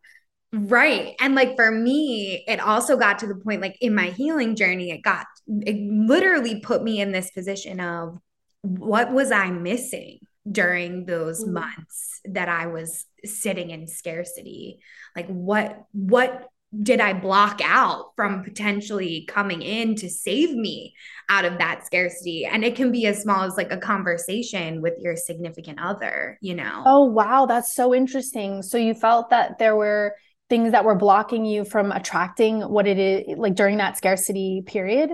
Right. 0.51 1.15
And 1.19 1.35
like 1.35 1.55
for 1.55 1.71
me 1.71 2.43
it 2.47 2.59
also 2.59 2.97
got 2.97 3.19
to 3.19 3.27
the 3.27 3.35
point 3.35 3.61
like 3.61 3.77
in 3.81 3.93
my 3.93 4.07
healing 4.07 4.55
journey 4.55 4.91
it 4.91 5.01
got 5.01 5.25
it 5.47 5.77
literally 5.77 6.59
put 6.61 6.83
me 6.83 6.99
in 6.99 7.11
this 7.11 7.31
position 7.31 7.79
of 7.79 8.17
what 8.61 9.11
was 9.11 9.31
i 9.31 9.49
missing 9.49 10.19
during 10.49 11.05
those 11.05 11.43
mm-hmm. 11.43 11.53
months 11.53 12.21
that 12.25 12.49
i 12.49 12.67
was 12.67 13.05
sitting 13.25 13.69
in 13.69 13.87
scarcity? 13.87 14.79
Like 15.15 15.27
what 15.27 15.85
what 15.91 16.47
did 16.79 17.01
I 17.01 17.13
block 17.13 17.59
out 17.63 18.13
from 18.15 18.43
potentially 18.43 19.25
coming 19.27 19.61
in 19.61 19.95
to 19.95 20.09
save 20.09 20.53
me 20.53 20.93
out 21.27 21.43
of 21.43 21.57
that 21.57 21.85
scarcity? 21.85 22.45
And 22.45 22.63
it 22.63 22.75
can 22.75 22.91
be 22.91 23.05
as 23.07 23.21
small 23.21 23.43
as 23.43 23.57
like 23.57 23.71
a 23.71 23.77
conversation 23.77 24.81
with 24.81 24.93
your 24.99 25.17
significant 25.17 25.79
other, 25.81 26.37
you 26.41 26.55
know? 26.55 26.83
Oh, 26.85 27.03
wow. 27.03 27.45
That's 27.45 27.75
so 27.75 27.93
interesting. 27.93 28.61
So 28.61 28.77
you 28.77 28.93
felt 28.93 29.31
that 29.31 29.59
there 29.59 29.75
were 29.75 30.15
things 30.49 30.71
that 30.71 30.85
were 30.85 30.95
blocking 30.95 31.45
you 31.45 31.65
from 31.65 31.91
attracting 31.91 32.61
what 32.61 32.87
it 32.87 32.99
is 32.99 33.37
like 33.37 33.55
during 33.55 33.77
that 33.77 33.97
scarcity 33.97 34.63
period? 34.65 35.09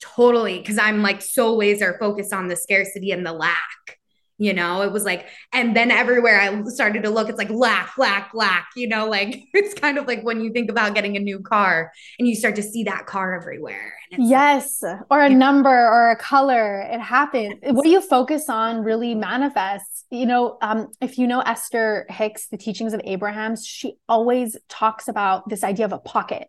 Totally. 0.00 0.62
Cause 0.62 0.78
I'm 0.78 1.02
like 1.02 1.22
so 1.22 1.54
laser 1.54 1.96
focused 1.98 2.32
on 2.32 2.48
the 2.48 2.56
scarcity 2.56 3.10
and 3.10 3.26
the 3.26 3.32
lack 3.32 3.97
you 4.38 4.52
know 4.52 4.82
it 4.82 4.92
was 4.92 5.04
like 5.04 5.26
and 5.52 5.76
then 5.76 5.90
everywhere 5.90 6.40
i 6.40 6.62
started 6.64 7.02
to 7.02 7.10
look 7.10 7.28
it's 7.28 7.38
like 7.38 7.50
lack 7.50 7.98
lack 7.98 8.30
lack 8.34 8.68
you 8.76 8.88
know 8.88 9.06
like 9.06 9.44
it's 9.52 9.74
kind 9.74 9.98
of 9.98 10.06
like 10.06 10.22
when 10.22 10.40
you 10.40 10.52
think 10.52 10.70
about 10.70 10.94
getting 10.94 11.16
a 11.16 11.20
new 11.20 11.40
car 11.40 11.92
and 12.18 12.26
you 12.26 12.34
start 12.34 12.56
to 12.56 12.62
see 12.62 12.84
that 12.84 13.06
car 13.06 13.34
everywhere 13.34 13.94
yes 14.12 14.82
like, 14.82 14.98
or 15.10 15.20
a 15.20 15.28
number 15.28 15.68
or 15.68 16.10
a 16.10 16.16
color 16.16 16.80
it 16.80 17.00
happens. 17.00 17.56
Yes. 17.62 17.74
what 17.74 17.86
you 17.86 18.00
focus 18.00 18.48
on 18.48 18.82
really 18.82 19.14
manifests 19.14 20.04
you 20.10 20.24
know 20.24 20.56
um, 20.62 20.88
if 21.00 21.18
you 21.18 21.26
know 21.26 21.40
esther 21.40 22.06
hicks 22.08 22.48
the 22.48 22.56
teachings 22.56 22.94
of 22.94 23.00
abraham 23.04 23.56
she 23.56 23.94
always 24.08 24.56
talks 24.68 25.08
about 25.08 25.48
this 25.48 25.62
idea 25.64 25.84
of 25.84 25.92
a 25.92 25.98
pocket 25.98 26.48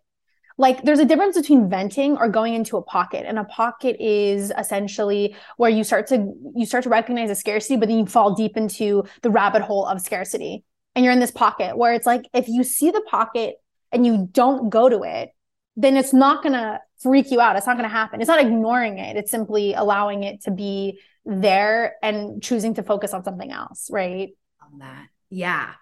like 0.60 0.82
there's 0.82 0.98
a 0.98 1.06
difference 1.06 1.38
between 1.38 1.70
venting 1.70 2.18
or 2.18 2.28
going 2.28 2.52
into 2.52 2.76
a 2.76 2.82
pocket 2.82 3.24
and 3.26 3.38
a 3.38 3.44
pocket 3.44 3.96
is 3.98 4.52
essentially 4.58 5.34
where 5.56 5.70
you 5.70 5.82
start 5.82 6.06
to 6.08 6.34
you 6.54 6.66
start 6.66 6.84
to 6.84 6.90
recognize 6.90 7.30
a 7.30 7.34
scarcity 7.34 7.76
but 7.76 7.88
then 7.88 7.98
you 7.98 8.04
fall 8.04 8.34
deep 8.34 8.58
into 8.58 9.02
the 9.22 9.30
rabbit 9.30 9.62
hole 9.62 9.86
of 9.86 10.00
scarcity. 10.02 10.62
And 10.94 11.04
you're 11.04 11.14
in 11.14 11.20
this 11.20 11.30
pocket 11.30 11.78
where 11.78 11.94
it's 11.94 12.06
like 12.06 12.26
if 12.34 12.46
you 12.46 12.62
see 12.62 12.90
the 12.90 13.00
pocket 13.08 13.54
and 13.90 14.04
you 14.04 14.28
don't 14.32 14.68
go 14.68 14.88
to 14.88 15.02
it 15.02 15.30
then 15.76 15.96
it's 15.96 16.12
not 16.12 16.42
going 16.42 16.52
to 16.52 16.78
freak 17.00 17.30
you 17.30 17.40
out. 17.40 17.56
It's 17.56 17.66
not 17.66 17.76
going 17.76 17.88
to 17.88 17.88
happen. 17.88 18.20
It's 18.20 18.28
not 18.28 18.40
ignoring 18.40 18.98
it. 18.98 19.16
It's 19.16 19.30
simply 19.30 19.72
allowing 19.72 20.24
it 20.24 20.42
to 20.42 20.50
be 20.50 21.00
there 21.24 21.94
and 22.02 22.42
choosing 22.42 22.74
to 22.74 22.82
focus 22.82 23.14
on 23.14 23.24
something 23.24 23.50
else 23.50 23.88
right? 23.90 24.30
On 24.62 24.78
that. 24.80 25.06
Yeah 25.30 25.72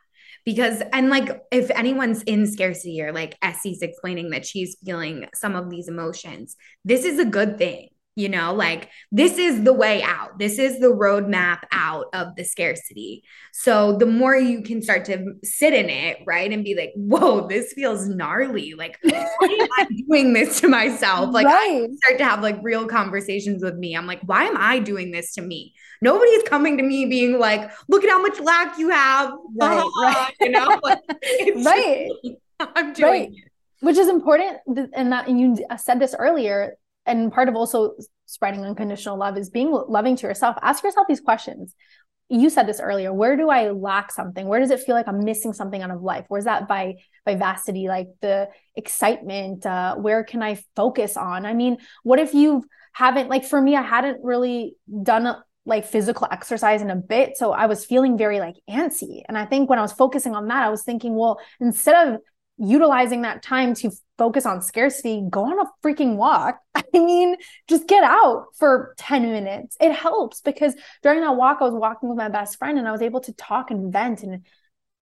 because 0.49 0.83
and 0.95 1.11
like 1.11 1.43
if 1.53 1.71
anyone's 1.73 2.23
in 2.23 2.47
scarcity 2.47 3.03
or 3.03 3.13
like 3.13 3.37
Essie's 3.43 3.83
explaining 3.83 4.31
that 4.31 4.47
she's 4.47 4.79
feeling 4.83 5.27
some 5.35 5.55
of 5.55 5.69
these 5.69 5.89
emotions, 5.89 6.57
this 6.87 7.05
is 7.05 7.19
a 7.19 7.27
good 7.27 7.59
thing 7.59 7.91
you 8.19 8.29
know 8.29 8.53
like 8.53 8.91
this 9.13 9.39
is 9.39 9.63
the 9.63 9.73
way 9.73 10.03
out. 10.03 10.41
This 10.41 10.59
is 10.59 10.81
the 10.81 10.89
roadmap 10.89 11.61
out 11.71 12.07
of 12.13 12.35
the 12.35 12.43
scarcity. 12.43 13.23
So 13.53 13.97
the 13.97 14.07
more 14.07 14.35
you 14.35 14.63
can 14.63 14.83
start 14.83 15.05
to 15.05 15.35
sit 15.45 15.73
in 15.73 15.89
it 15.89 16.19
right 16.27 16.53
and 16.53 16.65
be 16.65 16.75
like 16.75 16.93
whoa 16.97 17.47
this 17.47 17.73
feels 17.75 18.09
gnarly. 18.09 18.75
Like 18.75 18.99
why 19.03 19.29
am 19.61 19.69
i 19.79 19.87
doing 20.09 20.33
this 20.33 20.61
to 20.61 20.69
myself? 20.69 21.33
Like 21.33 21.47
right. 21.47 21.87
i 21.89 21.95
start 22.05 22.19
to 22.19 22.25
have 22.25 22.43
like 22.43 22.59
real 22.61 22.89
conversations 22.89 23.63
with 23.63 23.77
me. 23.77 23.97
I'm 23.97 24.09
like 24.09 24.21
why 24.23 24.45
am 24.45 24.57
i 24.57 24.81
doing 24.81 25.13
this 25.13 25.35
to 25.35 25.41
me? 25.41 25.75
Nobody's 26.03 26.43
coming 26.43 26.77
to 26.77 26.83
me 26.83 27.07
being 27.07 27.39
like 27.39 27.71
look 27.87 28.03
at 28.03 28.11
how 28.11 28.21
much 28.21 28.41
lack 28.41 28.79
you 28.79 28.91
have. 28.91 29.31
Right, 29.57 29.91
right. 30.03 30.35
you 30.41 30.51
know 30.51 30.81
like, 30.83 30.99
right. 31.65 32.09
I'm 32.59 32.93
doing 32.95 33.11
right. 33.13 33.31
it. 33.31 33.45
Which 33.81 33.97
is 33.97 34.09
important 34.09 34.59
and 34.93 35.13
that 35.13 35.29
and 35.29 35.41
you 35.41 35.65
said 35.77 36.01
this 36.01 36.17
earlier 36.19 36.77
and 37.09 37.33
part 37.33 37.49
of 37.49 37.57
also 37.57 37.95
spreading 38.27 38.65
unconditional 38.65 39.19
love 39.19 39.37
is 39.37 39.51
being 39.51 39.73
loving 39.89 40.15
to 40.17 40.27
yourself. 40.27 40.57
Ask 40.63 40.85
yourself 40.85 41.07
these 41.09 41.21
questions. 41.21 41.75
You 42.29 42.51
said 42.51 42.67
this 42.67 42.79
earlier. 42.79 43.13
Where 43.13 43.37
do 43.37 43.49
i 43.49 43.71
lack 43.71 44.13
something? 44.13 44.47
Where 44.47 44.61
does 44.61 44.71
it 44.71 44.81
feel 44.81 44.95
like 44.95 45.09
i'm 45.09 45.25
missing 45.25 45.55
something 45.55 45.81
out 45.81 45.91
of 45.91 46.03
life? 46.03 46.27
Where's 46.29 46.45
that 46.45 46.69
by 46.69 46.97
vivacity 47.27 47.89
like 47.89 48.09
the 48.21 48.49
excitement 48.77 49.65
uh, 49.67 49.97
where 49.97 50.23
can 50.25 50.43
i 50.43 50.61
focus 50.77 51.17
on? 51.17 51.47
I 51.47 51.55
mean 51.55 51.79
what 52.03 52.19
if 52.19 52.35
you 52.35 52.65
haven't 52.93 53.29
like 53.29 53.45
for 53.45 53.61
me 53.61 53.77
i 53.77 53.83
hadn't 53.83 54.19
really 54.25 54.75
done 55.03 55.27
a, 55.27 55.45
like 55.65 55.87
physical 55.87 56.27
exercise 56.31 56.83
in 56.83 56.91
a 56.91 56.97
bit 56.97 57.37
so 57.37 57.53
i 57.53 57.67
was 57.67 57.85
feeling 57.85 58.19
very 58.19 58.41
like 58.41 58.57
antsy. 58.69 59.23
And 59.29 59.39
i 59.39 59.47
think 59.47 59.71
when 59.71 59.79
i 59.79 59.83
was 59.83 59.93
focusing 59.93 60.35
on 60.35 60.49
that 60.49 60.63
i 60.63 60.69
was 60.69 60.83
thinking 60.83 61.15
well 61.15 61.39
instead 61.61 62.09
of 62.09 62.21
utilizing 62.59 63.23
that 63.23 63.43
time 63.43 63.75
to 63.75 63.91
focus 64.17 64.45
on 64.47 64.63
scarcity, 64.63 65.23
go 65.31 65.45
on 65.45 65.59
a 65.59 65.87
freaking 65.87 66.17
walk. 66.17 66.59
I 66.75 66.85
mean, 66.93 67.37
just 67.69 67.87
get 67.87 68.03
out 68.05 68.47
for 68.59 68.95
10 68.99 69.23
minutes. 69.23 69.77
It 69.81 69.93
helps 69.93 70.41
because 70.41 70.75
during 71.03 71.21
that 71.21 71.37
walk, 71.37 71.59
I 71.61 71.65
was 71.65 71.75
walking 71.75 72.09
with 72.09 72.19
my 72.19 72.29
best 72.29 72.59
friend 72.59 72.79
and 72.79 72.89
I 72.89 72.93
was 72.93 73.03
able 73.03 73.21
to 73.23 73.33
talk 73.33 73.71
and 73.71 73.93
vent 73.93 74.23
and 74.23 74.45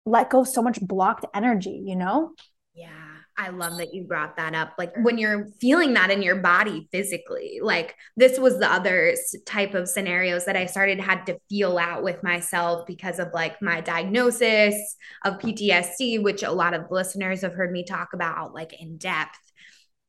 let 0.06 0.30
go 0.30 0.44
so 0.44 0.62
much 0.62 0.82
blocked 0.82 1.26
energy, 1.34 1.82
you 1.86 1.96
know? 1.96 2.34
Yeah. 2.74 3.13
I 3.38 3.50
love 3.50 3.78
that 3.78 3.94
you 3.94 4.04
brought 4.04 4.38
that 4.38 4.54
up. 4.54 4.74
Like 4.78 4.94
mm. 4.94 5.04
when 5.04 5.18
you're 5.18 5.48
feeling 5.60 5.94
that 5.94 6.12
in 6.12 6.22
your 6.22 6.36
body 6.36 6.88
physically, 6.92 7.60
like 7.62 7.96
this 8.16 8.40
was 8.40 8.60
the 8.60 8.72
other 8.72 9.16
type 9.46 9.74
of 9.74 9.90
scenarios 9.90 10.46
that 10.46 10.56
I 10.56 10.66
started 10.66 11.00
had 11.00 11.26
to 11.26 11.40
feel 11.50 11.78
out 11.78 12.04
with 12.04 12.24
myself 12.24 12.86
because 12.86 13.20
of 13.20 13.34
like 13.34 13.62
my 13.62 13.82
diagnosis 13.82 14.76
of 15.26 15.40
PTSD, 15.40 16.22
which 16.22 16.44
a 16.44 16.52
lot 16.52 16.74
of 16.74 16.92
listeners 16.92 17.42
have 17.42 17.54
heard 17.54 17.72
me 17.72 17.84
talk 17.84 18.14
about 18.14 18.54
like 18.54 18.80
in 18.80 18.98
depth. 18.98 19.40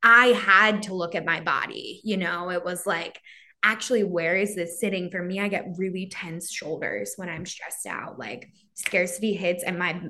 I 0.03 0.27
had 0.27 0.83
to 0.85 0.95
look 0.95 1.15
at 1.15 1.25
my 1.25 1.41
body, 1.41 2.03
you 2.05 2.19
know, 2.19 2.51
it 2.51 2.63
was 2.63 2.87
like, 2.87 3.21
actually 3.65 4.05
where 4.05 4.37
is 4.37 4.55
this 4.55 4.79
sitting? 4.79 5.11
For 5.11 5.23
me 5.23 5.41
i 5.41 5.49
get 5.49 5.75
really 5.77 6.07
tense 6.07 6.53
shoulders 6.53 7.15
when 7.17 7.29
i'm 7.29 7.47
stressed 7.47 7.87
out. 7.87 8.19
Like 8.19 8.49
scarcity 8.75 9.35
hits 9.35 9.65
and 9.65 9.79
my 9.79 10.01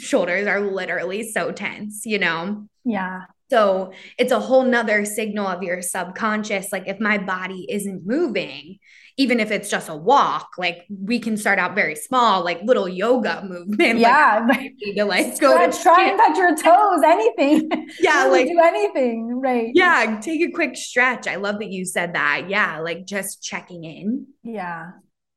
shoulders 0.00 0.46
are 0.46 0.60
literally 0.60 1.30
so 1.30 1.52
tense 1.52 2.06
you 2.06 2.18
know? 2.18 2.66
Yeah. 2.84 3.22
So 3.50 3.92
it's 4.18 4.32
a 4.32 4.40
whole 4.40 4.64
nother 4.64 5.04
signal 5.04 5.46
of 5.46 5.62
your 5.62 5.82
subconscious 5.82 6.72
like 6.72 6.88
if 6.88 6.98
my 6.98 7.18
body 7.18 7.66
isn't 7.68 8.06
moving 8.06 8.78
even 9.16 9.40
if 9.40 9.50
it's 9.50 9.68
just 9.68 9.88
a 9.88 9.96
walk, 9.96 10.52
like 10.58 10.86
we 10.88 11.18
can 11.18 11.36
start 11.36 11.58
out 11.58 11.74
very 11.74 11.94
small, 11.94 12.44
like 12.44 12.62
little 12.62 12.88
yoga 12.88 13.42
movement. 13.48 13.98
Yeah. 13.98 14.46
Like, 14.52 14.72
to 14.96 15.04
like 15.04 15.40
go 15.40 15.70
to 15.70 15.82
try 15.82 16.08
and 16.08 16.18
touch 16.18 16.36
your 16.36 16.56
toes, 16.56 17.02
anything. 17.04 17.70
Yeah. 18.00 18.24
like 18.24 18.46
do 18.46 18.58
anything. 18.62 19.40
Right. 19.40 19.70
Yeah. 19.74 20.18
Take 20.20 20.40
a 20.42 20.50
quick 20.50 20.76
stretch. 20.76 21.26
I 21.26 21.36
love 21.36 21.58
that 21.60 21.70
you 21.70 21.84
said 21.84 22.14
that. 22.14 22.48
Yeah. 22.48 22.80
Like 22.80 23.06
just 23.06 23.42
checking 23.42 23.84
in. 23.84 24.26
Yeah. 24.42 24.90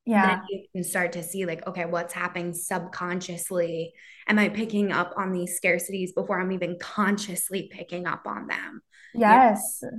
Yeah. 0.06 0.28
Then 0.28 0.42
you 0.50 0.66
can 0.74 0.84
start 0.84 1.14
to 1.14 1.24
see 1.24 1.46
like, 1.46 1.66
okay, 1.68 1.86
what's 1.86 2.14
happening 2.14 2.54
subconsciously? 2.54 3.94
Am 4.28 4.40
I 4.40 4.50
picking 4.50 4.92
up 4.92 5.14
on 5.18 5.32
these 5.32 5.60
scarcities 5.60 6.14
before 6.14 6.40
I'm 6.40 6.52
even 6.52 6.78
consciously 6.80 7.70
picking 7.72 8.08
up 8.08 8.24
on 8.26 8.48
them? 8.48 8.82
Yes. 9.14 9.80
Yeah. 9.82 9.90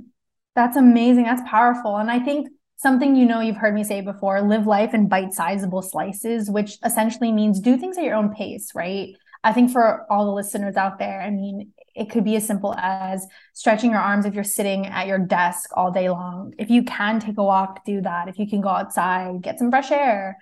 That's 0.55 0.75
amazing. 0.77 1.25
That's 1.25 1.47
powerful. 1.47 1.97
And 1.97 2.09
I 2.09 2.19
think 2.19 2.47
something 2.77 3.15
you 3.15 3.25
know 3.25 3.41
you've 3.41 3.57
heard 3.57 3.73
me 3.73 3.83
say 3.83 4.01
before 4.01 4.41
live 4.41 4.65
life 4.65 4.93
in 4.93 5.07
bite-sizable 5.07 5.81
slices 5.81 6.49
which 6.49 6.77
essentially 6.85 7.31
means 7.31 7.59
do 7.59 7.77
things 7.77 7.97
at 7.97 8.03
your 8.03 8.15
own 8.15 8.33
pace 8.33 8.71
right? 8.73 9.15
I 9.43 9.53
think 9.53 9.71
for 9.71 10.05
all 10.09 10.25
the 10.25 10.31
listeners 10.31 10.75
out 10.75 10.99
there 10.99 11.21
i 11.21 11.29
mean 11.29 11.73
it 11.97 12.11
could 12.11 12.23
be 12.23 12.35
as 12.35 12.45
simple 12.45 12.75
as 12.75 13.25
stretching 13.53 13.91
your 13.91 13.99
arms 13.99 14.25
if 14.25 14.35
you're 14.35 14.43
sitting 14.43 14.85
at 14.85 15.07
your 15.07 15.17
desk 15.17 15.71
all 15.75 15.91
day 15.91 16.09
long. 16.09 16.53
If 16.59 16.69
you 16.69 16.83
can 16.83 17.19
take 17.19 17.39
a 17.39 17.43
walk 17.43 17.83
do 17.85 18.01
that. 18.01 18.27
If 18.27 18.37
you 18.37 18.47
can 18.47 18.61
go 18.61 18.69
outside 18.69 19.41
get 19.41 19.57
some 19.57 19.71
fresh 19.71 19.91
air. 19.91 20.37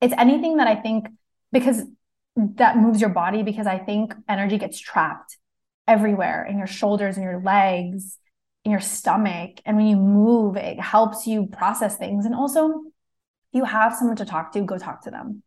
It's 0.00 0.14
anything 0.18 0.56
that 0.58 0.66
i 0.66 0.74
think 0.74 1.08
because 1.52 1.82
that 2.36 2.76
moves 2.76 3.00
your 3.00 3.10
body 3.10 3.42
because 3.42 3.66
i 3.66 3.78
think 3.78 4.14
energy 4.28 4.58
gets 4.58 4.78
trapped 4.78 5.38
everywhere 5.88 6.44
in 6.48 6.58
your 6.58 6.66
shoulders 6.66 7.16
and 7.16 7.24
your 7.24 7.40
legs 7.40 8.18
your 8.70 8.80
stomach. 8.80 9.60
And 9.64 9.76
when 9.76 9.86
you 9.86 9.96
move, 9.96 10.56
it 10.56 10.80
helps 10.80 11.26
you 11.26 11.46
process 11.46 11.96
things. 11.96 12.26
And 12.26 12.34
also, 12.34 12.68
if 12.68 13.54
you 13.54 13.64
have 13.64 13.94
someone 13.94 14.16
to 14.16 14.24
talk 14.24 14.52
to, 14.52 14.60
go 14.60 14.78
talk 14.78 15.04
to 15.04 15.10
them. 15.10 15.42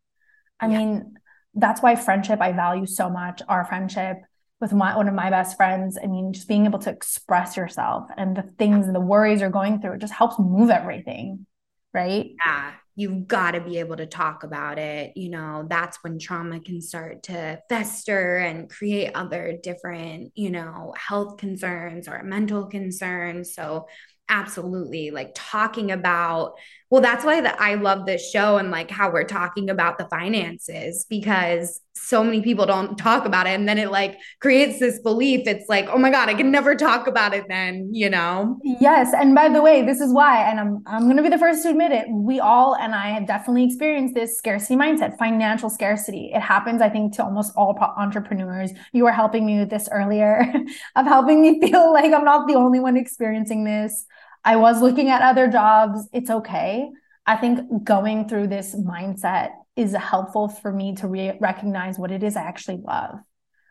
I 0.60 0.68
yeah. 0.68 0.78
mean, 0.78 1.14
that's 1.54 1.82
why 1.82 1.96
friendship 1.96 2.42
I 2.42 2.52
value 2.52 2.86
so 2.86 3.10
much. 3.10 3.42
Our 3.48 3.66
friendship 3.66 4.18
with 4.60 4.74
my 4.74 4.96
one 4.96 5.08
of 5.08 5.14
my 5.14 5.30
best 5.30 5.58
friends. 5.58 5.98
I 6.02 6.08
mean, 6.08 6.34
just 6.34 6.48
being 6.48 6.66
able 6.66 6.80
to 6.80 6.90
express 6.90 7.58
yourself 7.58 8.10
and 8.16 8.36
the 8.36 8.44
things 8.44 8.86
and 8.86 8.96
the 8.96 9.02
worries 9.02 9.42
you're 9.42 9.50
going 9.50 9.82
through, 9.82 9.94
it 9.94 10.02
just 10.02 10.14
helps 10.14 10.38
move 10.40 10.70
everything. 10.70 11.46
Right. 11.94 12.32
Yeah 12.46 12.74
you've 12.96 13.28
got 13.28 13.52
to 13.52 13.62
be 13.62 13.80
able 13.80 13.98
to 13.98 14.06
talk 14.06 14.44
about 14.44 14.78
it. 14.78 15.14
You 15.16 15.30
know, 15.30 15.66
that's 15.70 15.98
when 16.04 16.20
trauma 16.20 16.60
can 16.60 16.82
start 16.82 17.24
to 17.24 17.60
fester 17.70 18.38
and 18.38 18.70
create 18.70 19.12
other 19.16 19.58
different, 19.62 20.32
you 20.36 20.50
know, 20.50 20.94
health 20.98 21.38
concerns 21.38 22.08
or 22.08 22.24
mental 22.24 22.66
concerns. 22.68 23.54
So, 23.56 23.88
absolutely 24.30 25.12
like 25.12 25.34
talking 25.36 25.92
about 25.92 26.54
well 26.92 27.02
that's 27.02 27.26
why 27.26 27.42
that 27.42 27.60
i 27.60 27.74
love 27.74 28.06
this 28.06 28.30
show 28.30 28.58
and 28.58 28.70
like 28.70 28.92
how 28.92 29.12
we're 29.12 29.24
talking 29.24 29.70
about 29.70 29.98
the 29.98 30.06
finances 30.06 31.06
because 31.10 31.82
so 31.94 32.24
many 32.24 32.42
people 32.42 32.66
don't 32.66 32.98
talk 32.98 33.26
about 33.26 33.48
it. 33.48 33.52
And 33.52 33.68
then 33.68 33.78
it 33.78 33.92
like 33.92 34.18
creates 34.40 34.80
this 34.80 35.00
belief. 35.00 35.48
It's 35.48 35.68
like 35.68 35.88
oh 35.90 35.98
my 35.98 36.10
god 36.10 36.30
i 36.30 36.34
can 36.34 36.52
never 36.52 36.76
talk 36.76 37.08
about 37.08 37.34
it 37.34 37.46
then 37.48 37.90
you 37.94 38.10
know? 38.10 38.60
Yes. 38.64 39.14
And 39.14 39.36
by 39.36 39.50
the 39.50 39.62
way 39.62 39.82
this 39.82 40.00
is 40.00 40.14
why 40.14 40.50
and 40.50 40.60
i'm 40.60 40.84
i'm 40.88 41.04
going 41.04 41.18
to 41.18 41.24
be 41.24 41.30
the 41.30 41.38
first 41.38 41.64
to 41.64 41.70
admit 41.70 41.92
it 41.92 42.06
we 42.10 42.40
all 42.40 42.76
and 42.76 42.96
i 42.96 43.10
have 43.10 43.28
definitely 43.28 43.66
experienced 43.66 44.16
this 44.16 44.38
scarcity 44.38 44.76
mindset 44.76 45.18
financial 45.18 45.70
scarcity. 45.70 46.32
It 46.34 46.42
happens 46.42 46.82
i 46.82 46.90
think 46.90 47.14
to 47.16 47.24
almost 47.24 47.54
all 47.56 47.78
entrepreneurs. 47.98 48.72
You 48.94 49.04
were 49.04 49.12
helping 49.12 49.46
me 49.46 49.60
with 49.60 49.70
this 49.70 49.90
earlier 49.92 50.52
of 50.96 51.06
helping 51.06 51.42
me 51.42 51.60
feel 51.62 51.92
like 51.94 52.14
i'm 52.14 52.26
not 52.26 52.48
the 52.48 52.56
only 52.56 52.80
one 52.80 52.98
experiencing 52.98 53.64
this 53.64 54.06
I 54.44 54.56
was 54.56 54.82
looking 54.82 55.10
at 55.10 55.22
other 55.22 55.48
jobs. 55.48 56.08
It's 56.14 56.30
okay. 56.30 56.90
I 57.26 57.38
think 57.38 57.84
going 57.84 58.28
through 58.28 58.48
this 58.48 58.76
mindset 58.76 59.52
is 59.76 59.94
helpful 59.94 60.48
for 60.48 60.72
me 60.72 60.96
to 60.96 61.08
re- 61.08 61.38
recognize 61.40 61.98
what 61.98 62.12
it 62.12 62.24
is 62.24 62.36
I 62.36 62.44
actually 62.44 62.78
love. 62.78 63.20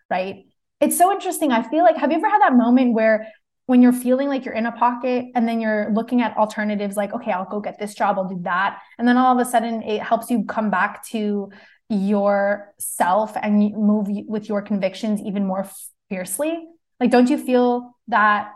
Right. 0.08 0.46
It's 0.80 0.96
so 0.96 1.12
interesting. 1.12 1.52
I 1.52 1.68
feel 1.68 1.84
like, 1.84 1.96
have 1.96 2.10
you 2.10 2.18
ever 2.18 2.28
had 2.28 2.40
that 2.40 2.54
moment 2.54 2.94
where 2.94 3.28
when 3.66 3.82
you're 3.82 3.92
feeling 3.92 4.28
like 4.28 4.44
you're 4.44 4.54
in 4.54 4.66
a 4.66 4.72
pocket 4.72 5.26
and 5.34 5.46
then 5.46 5.60
you're 5.60 5.90
looking 5.92 6.22
at 6.22 6.36
alternatives 6.36 6.96
like, 6.96 7.12
okay, 7.12 7.30
I'll 7.30 7.44
go 7.44 7.60
get 7.60 7.78
this 7.78 7.94
job, 7.94 8.18
I'll 8.18 8.28
do 8.28 8.40
that. 8.42 8.80
And 8.98 9.06
then 9.06 9.16
all 9.16 9.38
of 9.38 9.46
a 9.46 9.48
sudden 9.48 9.82
it 9.82 10.02
helps 10.02 10.30
you 10.30 10.44
come 10.44 10.70
back 10.70 11.06
to 11.10 11.50
your 11.88 12.72
self 12.78 13.36
and 13.36 13.72
move 13.72 14.08
with 14.26 14.48
your 14.48 14.62
convictions 14.62 15.20
even 15.20 15.46
more 15.46 15.68
fiercely. 16.08 16.66
Like, 16.98 17.10
don't 17.10 17.30
you 17.30 17.38
feel 17.38 17.96
that 18.08 18.52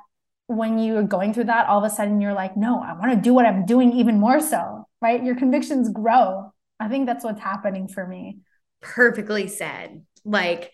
when 0.46 0.78
you're 0.78 1.02
going 1.02 1.32
through 1.32 1.44
that, 1.44 1.68
all 1.68 1.84
of 1.84 1.90
a 1.90 1.94
sudden 1.94 2.20
you're 2.20 2.34
like, 2.34 2.56
no, 2.56 2.80
I 2.80 2.92
want 2.92 3.12
to 3.12 3.20
do 3.20 3.32
what 3.32 3.46
I'm 3.46 3.64
doing 3.64 3.92
even 3.92 4.20
more 4.20 4.40
so, 4.40 4.86
right? 5.00 5.22
Your 5.22 5.36
convictions 5.36 5.88
grow. 5.88 6.52
I 6.78 6.88
think 6.88 7.06
that's 7.06 7.24
what's 7.24 7.40
happening 7.40 7.88
for 7.88 8.06
me. 8.06 8.38
Perfectly 8.80 9.48
said. 9.48 10.04
Like, 10.24 10.72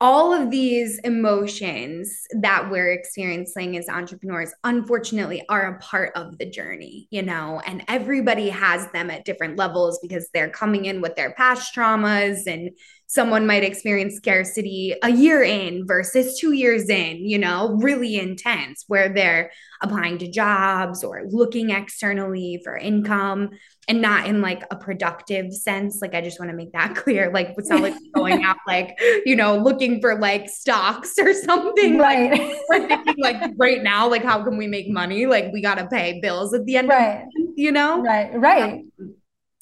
all 0.00 0.32
of 0.32 0.50
these 0.50 0.98
emotions 1.00 2.24
that 2.40 2.70
we're 2.70 2.92
experiencing 2.92 3.76
as 3.76 3.88
entrepreneurs, 3.88 4.52
unfortunately, 4.62 5.44
are 5.48 5.74
a 5.74 5.78
part 5.80 6.12
of 6.14 6.38
the 6.38 6.48
journey, 6.48 7.08
you 7.10 7.22
know, 7.22 7.60
and 7.66 7.82
everybody 7.88 8.48
has 8.48 8.86
them 8.92 9.10
at 9.10 9.24
different 9.24 9.58
levels 9.58 9.98
because 10.00 10.28
they're 10.32 10.50
coming 10.50 10.84
in 10.84 11.00
with 11.00 11.16
their 11.16 11.32
past 11.32 11.74
traumas 11.74 12.46
and 12.46 12.70
someone 13.08 13.46
might 13.46 13.64
experience 13.64 14.14
scarcity 14.14 14.94
a 15.02 15.10
year 15.10 15.42
in 15.42 15.84
versus 15.84 16.38
two 16.38 16.52
years 16.52 16.88
in, 16.88 17.28
you 17.28 17.38
know, 17.38 17.76
really 17.80 18.18
intense, 18.18 18.84
where 18.86 19.12
they're 19.12 19.50
applying 19.82 20.18
to 20.18 20.30
jobs 20.30 21.02
or 21.02 21.24
looking 21.28 21.70
externally 21.70 22.60
for 22.62 22.76
income 22.76 23.50
and 23.88 24.02
not 24.02 24.26
in 24.26 24.42
like 24.42 24.62
a 24.70 24.76
productive 24.76 25.52
sense. 25.52 26.00
Like, 26.02 26.14
I 26.14 26.20
just 26.20 26.38
want 26.38 26.50
to 26.50 26.56
make 26.56 26.72
that 26.72 26.94
clear. 26.94 27.30
Like, 27.32 27.54
it's 27.56 27.70
not 27.70 27.80
like 27.80 27.94
going 28.14 28.44
out, 28.44 28.58
like, 28.66 28.98
you 29.24 29.34
know, 29.34 29.56
looking 29.56 30.00
for 30.00 30.18
like 30.18 30.48
stocks 30.48 31.14
or 31.18 31.32
something. 31.32 31.98
Right. 31.98 32.30
Like, 32.30 32.58
we're 32.68 32.88
thinking, 32.88 33.14
like, 33.18 33.52
right 33.56 33.82
now, 33.82 34.08
like, 34.08 34.22
how 34.22 34.44
can 34.44 34.56
we 34.56 34.66
make 34.66 34.88
money? 34.88 35.26
Like, 35.26 35.52
we 35.52 35.62
got 35.62 35.78
to 35.78 35.86
pay 35.86 36.20
bills 36.20 36.52
at 36.54 36.64
the 36.66 36.76
end 36.76 36.88
right. 36.88 37.22
of 37.22 37.28
the 37.34 37.44
month, 37.44 37.54
you 37.58 37.72
know? 37.72 38.02
Right, 38.02 38.30
right. 38.38 38.84
Um, 39.00 39.14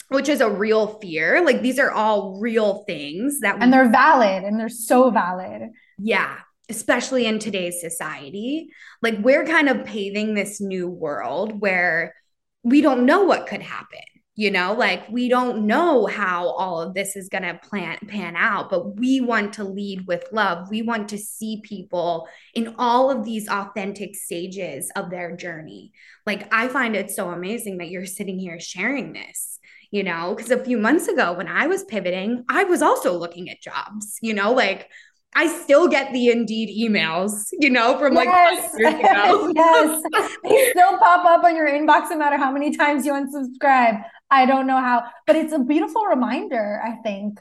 which 0.09 0.29
is 0.29 0.41
a 0.41 0.51
real 0.51 0.99
fear. 1.01 1.45
Like 1.45 1.63
these 1.63 1.79
are 1.79 1.91
all 1.91 2.39
real 2.41 2.85
things 2.85 3.41
that 3.41 3.57
and 3.61 3.73
they're 3.73 3.91
valid 3.91 4.45
and 4.45 4.59
they're 4.59 4.69
so 4.69 5.11
valid. 5.11 5.71
Yeah, 5.99 6.39
especially 6.69 7.27
in 7.27 7.39
today's 7.39 7.81
society. 7.81 8.71
Like 9.03 9.19
we're 9.19 9.45
kind 9.45 9.69
of 9.69 9.85
paving 9.85 10.35
this 10.35 10.61
new 10.61 10.89
world 10.89 11.61
where 11.61 12.15
we 12.63 12.81
don't 12.81 13.07
know 13.07 13.25
what 13.25 13.47
could 13.47 13.63
happen. 13.63 14.01
You 14.39 14.51
know, 14.51 14.75
like 14.75 15.09
we 15.09 15.31
don't 15.31 15.67
know 15.67 16.05
how 16.05 16.49
all 16.51 16.83
of 16.83 16.93
this 16.93 17.17
is 17.17 17.31
going 17.31 17.43
to 17.43 17.59
plan 17.63 17.99
pan 18.07 18.37
out, 18.37 18.69
but 18.69 18.97
we 18.97 19.21
want 19.21 19.55
to 19.55 19.65
lead 19.65 20.07
with 20.07 20.29
love. 20.31 20.69
We 20.71 20.83
want 20.83 21.09
to 21.09 21.19
see 21.19 21.63
people 21.65 22.29
in 22.55 22.75
all 22.79 23.11
of 23.11 23.25
these 23.25 23.49
authentic 23.49 24.15
stages 24.15 24.91
of 24.95 25.11
their 25.11 25.35
journey. 25.35 25.93
Like 26.27 26.53
I 26.53 26.69
find 26.69 26.95
it 26.95 27.11
so 27.11 27.31
amazing 27.31 27.79
that 27.79 27.89
you're 27.89 28.07
sitting 28.07 28.39
here 28.39 28.61
sharing 28.61 29.13
this 29.15 29.59
you 29.93 30.03
know, 30.03 30.35
because 30.35 30.51
a 30.51 30.63
few 30.63 30.77
months 30.79 31.09
ago 31.09 31.33
when 31.33 31.49
I 31.49 31.69
was 31.69 31.85
pivoting, 31.85 32.45
I 32.49 32.65
was 32.65 32.83
also 32.83 33.17
looking 33.17 33.49
at 33.51 33.63
jobs, 33.63 34.19
you 34.21 34.35
know, 34.35 34.53
like 34.53 34.91
I 35.37 35.49
still 35.49 35.87
get 35.87 36.15
the 36.15 36.31
Indeed 36.31 36.71
emails, 36.91 37.49
you 37.53 37.69
know, 37.69 37.99
from 37.99 38.15
like 38.15 38.27
yes. 38.27 38.75
years 38.79 38.95
ago. 38.95 39.53
yes. 39.55 40.03
They 40.43 40.71
still 40.71 40.97
pop 40.97 41.27
up 41.27 41.45
on 41.45 41.55
your 41.55 41.69
inbox 41.69 42.09
no 42.09 42.17
matter 42.17 42.39
how 42.39 42.51
many 42.51 42.75
times 42.75 43.05
you 43.05 43.13
unsubscribe. 43.13 44.03
I 44.31 44.47
don't 44.47 44.67
know 44.67 44.79
how, 44.79 45.05
but 45.27 45.37
it's 45.37 45.53
a 45.53 45.59
beautiful 45.59 46.07
reminder, 46.07 46.81
I 46.83 47.03
think, 47.03 47.39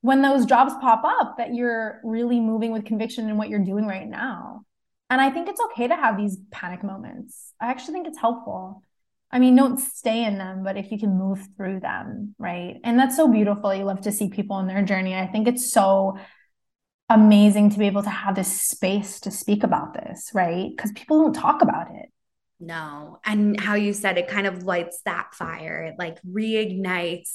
when 0.00 0.22
those 0.22 0.46
jobs 0.46 0.72
pop 0.80 1.02
up 1.04 1.36
that 1.36 1.54
you're 1.54 2.00
really 2.02 2.40
moving 2.40 2.72
with 2.72 2.86
conviction 2.86 3.28
in 3.28 3.36
what 3.36 3.50
you're 3.50 3.62
doing 3.62 3.86
right 3.86 4.08
now. 4.08 4.62
And 5.10 5.20
I 5.20 5.28
think 5.28 5.50
it's 5.50 5.60
okay 5.66 5.86
to 5.86 5.96
have 5.96 6.16
these 6.16 6.38
panic 6.50 6.82
moments. 6.82 7.52
I 7.60 7.66
actually 7.66 7.92
think 7.92 8.08
it's 8.08 8.18
helpful. 8.18 8.82
I 9.30 9.38
mean, 9.38 9.54
don't 9.54 9.78
stay 9.78 10.24
in 10.24 10.38
them, 10.38 10.64
but 10.64 10.78
if 10.78 10.90
you 10.90 10.98
can 10.98 11.18
move 11.18 11.46
through 11.58 11.80
them, 11.80 12.34
right? 12.38 12.80
And 12.84 12.98
that's 12.98 13.16
so 13.16 13.28
beautiful. 13.28 13.74
You 13.74 13.84
love 13.84 14.00
to 14.02 14.12
see 14.12 14.30
people 14.30 14.60
in 14.60 14.66
their 14.66 14.82
journey. 14.82 15.14
I 15.14 15.26
think 15.26 15.46
it's 15.46 15.70
so 15.70 16.16
amazing 17.10 17.70
to 17.70 17.78
be 17.78 17.86
able 17.86 18.02
to 18.02 18.10
have 18.10 18.34
this 18.34 18.60
space 18.60 19.20
to 19.20 19.30
speak 19.30 19.62
about 19.62 19.94
this, 19.94 20.30
right? 20.34 20.70
Because 20.74 20.92
people 20.92 21.22
don't 21.22 21.34
talk 21.34 21.62
about 21.62 21.88
it. 21.94 22.10
No. 22.60 23.18
And 23.24 23.60
how 23.60 23.74
you 23.74 23.92
said 23.92 24.16
it 24.16 24.28
kind 24.28 24.46
of 24.46 24.62
lights 24.62 25.00
that 25.04 25.34
fire. 25.34 25.84
It 25.84 25.96
like 25.98 26.18
reignites 26.22 27.32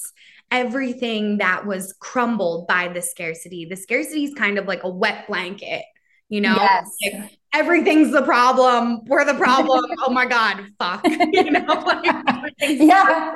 everything 0.50 1.38
that 1.38 1.66
was 1.66 1.94
crumbled 2.00 2.66
by 2.66 2.88
the 2.88 3.02
scarcity. 3.02 3.66
The 3.66 3.76
scarcity 3.76 4.24
is 4.24 4.34
kind 4.34 4.58
of 4.58 4.66
like 4.66 4.82
a 4.82 4.88
wet 4.88 5.28
blanket, 5.28 5.84
you 6.28 6.40
know? 6.40 6.56
Yes. 6.56 6.90
Like 7.04 7.38
everything's 7.52 8.12
the 8.12 8.22
problem. 8.22 9.04
We're 9.06 9.24
the 9.24 9.34
problem. 9.34 9.84
oh 10.06 10.10
my 10.10 10.26
God, 10.26 10.64
fuck. 10.78 11.04
You 11.32 11.50
know, 11.50 11.64
like 11.64 12.50
yeah. 12.60 13.34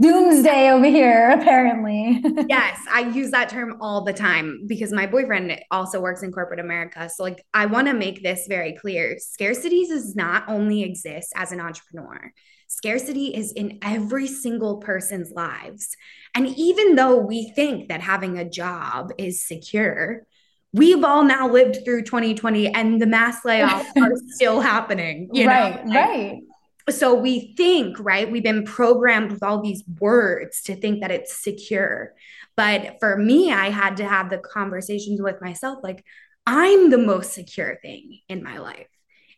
Doomsday 0.00 0.70
over 0.70 0.86
here, 0.86 1.30
apparently. 1.30 2.20
yes, 2.48 2.78
I 2.92 3.10
use 3.14 3.30
that 3.30 3.48
term 3.48 3.78
all 3.80 4.02
the 4.02 4.12
time 4.12 4.64
because 4.66 4.92
my 4.92 5.06
boyfriend 5.06 5.60
also 5.70 6.00
works 6.00 6.22
in 6.22 6.32
corporate 6.32 6.60
America. 6.60 7.08
So, 7.08 7.22
like, 7.22 7.44
I 7.54 7.66
want 7.66 7.86
to 7.88 7.94
make 7.94 8.22
this 8.22 8.46
very 8.48 8.72
clear 8.72 9.16
scarcity 9.18 9.86
does 9.86 10.16
not 10.16 10.48
only 10.48 10.82
exist 10.82 11.32
as 11.36 11.52
an 11.52 11.60
entrepreneur, 11.60 12.32
scarcity 12.66 13.34
is 13.34 13.52
in 13.52 13.78
every 13.82 14.26
single 14.26 14.78
person's 14.78 15.30
lives. 15.30 15.96
And 16.34 16.48
even 16.48 16.96
though 16.96 17.18
we 17.18 17.50
think 17.50 17.88
that 17.88 18.00
having 18.00 18.38
a 18.38 18.48
job 18.48 19.12
is 19.16 19.46
secure, 19.46 20.26
we've 20.72 21.04
all 21.04 21.22
now 21.22 21.48
lived 21.48 21.84
through 21.84 22.02
2020 22.02 22.68
and 22.74 23.00
the 23.00 23.06
mass 23.06 23.42
layoffs 23.42 23.86
are 23.96 24.12
still 24.34 24.60
happening. 24.60 25.30
You 25.32 25.46
right, 25.46 25.86
know? 25.86 25.94
right. 25.94 26.40
So 26.90 27.14
we 27.14 27.54
think, 27.56 27.98
right? 27.98 28.30
We've 28.30 28.42
been 28.42 28.64
programmed 28.64 29.32
with 29.32 29.42
all 29.42 29.62
these 29.62 29.82
words 29.98 30.62
to 30.62 30.76
think 30.76 31.00
that 31.00 31.10
it's 31.10 31.42
secure. 31.42 32.12
But 32.56 32.96
for 33.00 33.16
me, 33.16 33.52
I 33.52 33.70
had 33.70 33.96
to 33.98 34.06
have 34.06 34.30
the 34.30 34.38
conversations 34.38 35.20
with 35.20 35.40
myself 35.40 35.78
like, 35.82 36.04
I'm 36.46 36.90
the 36.90 36.98
most 36.98 37.32
secure 37.32 37.78
thing 37.80 38.20
in 38.28 38.42
my 38.42 38.58
life. 38.58 38.86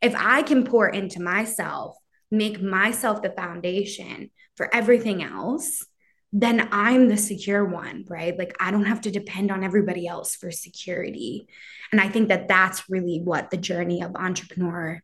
If 0.02 0.14
I 0.16 0.42
can 0.42 0.64
pour 0.64 0.88
into 0.88 1.22
myself, 1.22 1.96
make 2.30 2.60
myself 2.60 3.22
the 3.22 3.30
foundation 3.30 4.30
for 4.56 4.74
everything 4.74 5.22
else, 5.22 5.86
then 6.32 6.68
I'm 6.72 7.08
the 7.08 7.16
secure 7.16 7.64
one, 7.64 8.04
right? 8.08 8.36
Like 8.36 8.56
I 8.58 8.70
don't 8.70 8.86
have 8.86 9.02
to 9.02 9.10
depend 9.10 9.50
on 9.50 9.62
everybody 9.62 10.06
else 10.06 10.34
for 10.34 10.50
security. 10.50 11.48
And 11.92 12.00
I 12.00 12.08
think 12.08 12.28
that 12.28 12.48
that's 12.48 12.90
really 12.90 13.20
what 13.22 13.50
the 13.50 13.56
journey 13.56 14.02
of 14.02 14.16
entrepreneur 14.16 15.00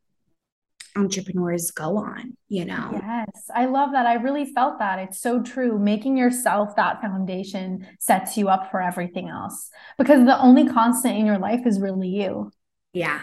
entrepreneurs 0.96 1.70
go 1.70 1.96
on, 1.96 2.36
you 2.48 2.64
know. 2.64 2.90
Yes, 2.92 3.50
I 3.54 3.66
love 3.66 3.92
that. 3.92 4.06
I 4.06 4.14
really 4.14 4.44
felt 4.44 4.78
that. 4.78 4.98
It's 4.98 5.20
so 5.20 5.42
true. 5.42 5.78
Making 5.78 6.16
yourself 6.16 6.76
that 6.76 7.00
foundation 7.00 7.86
sets 7.98 8.36
you 8.36 8.48
up 8.48 8.70
for 8.70 8.82
everything 8.82 9.28
else 9.28 9.70
because 9.98 10.24
the 10.24 10.38
only 10.40 10.68
constant 10.68 11.16
in 11.16 11.26
your 11.26 11.38
life 11.38 11.66
is 11.66 11.80
really 11.80 12.08
you. 12.08 12.50
Yeah. 12.92 13.20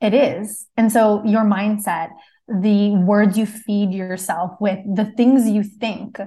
It 0.00 0.14
is. 0.14 0.66
And 0.76 0.90
so 0.90 1.22
your 1.24 1.42
mindset, 1.42 2.08
the 2.48 2.96
words 2.96 3.36
you 3.36 3.44
feed 3.44 3.92
yourself 3.92 4.52
with, 4.60 4.78
the 4.86 5.12
things 5.16 5.48
you 5.48 5.62
think 5.62 6.18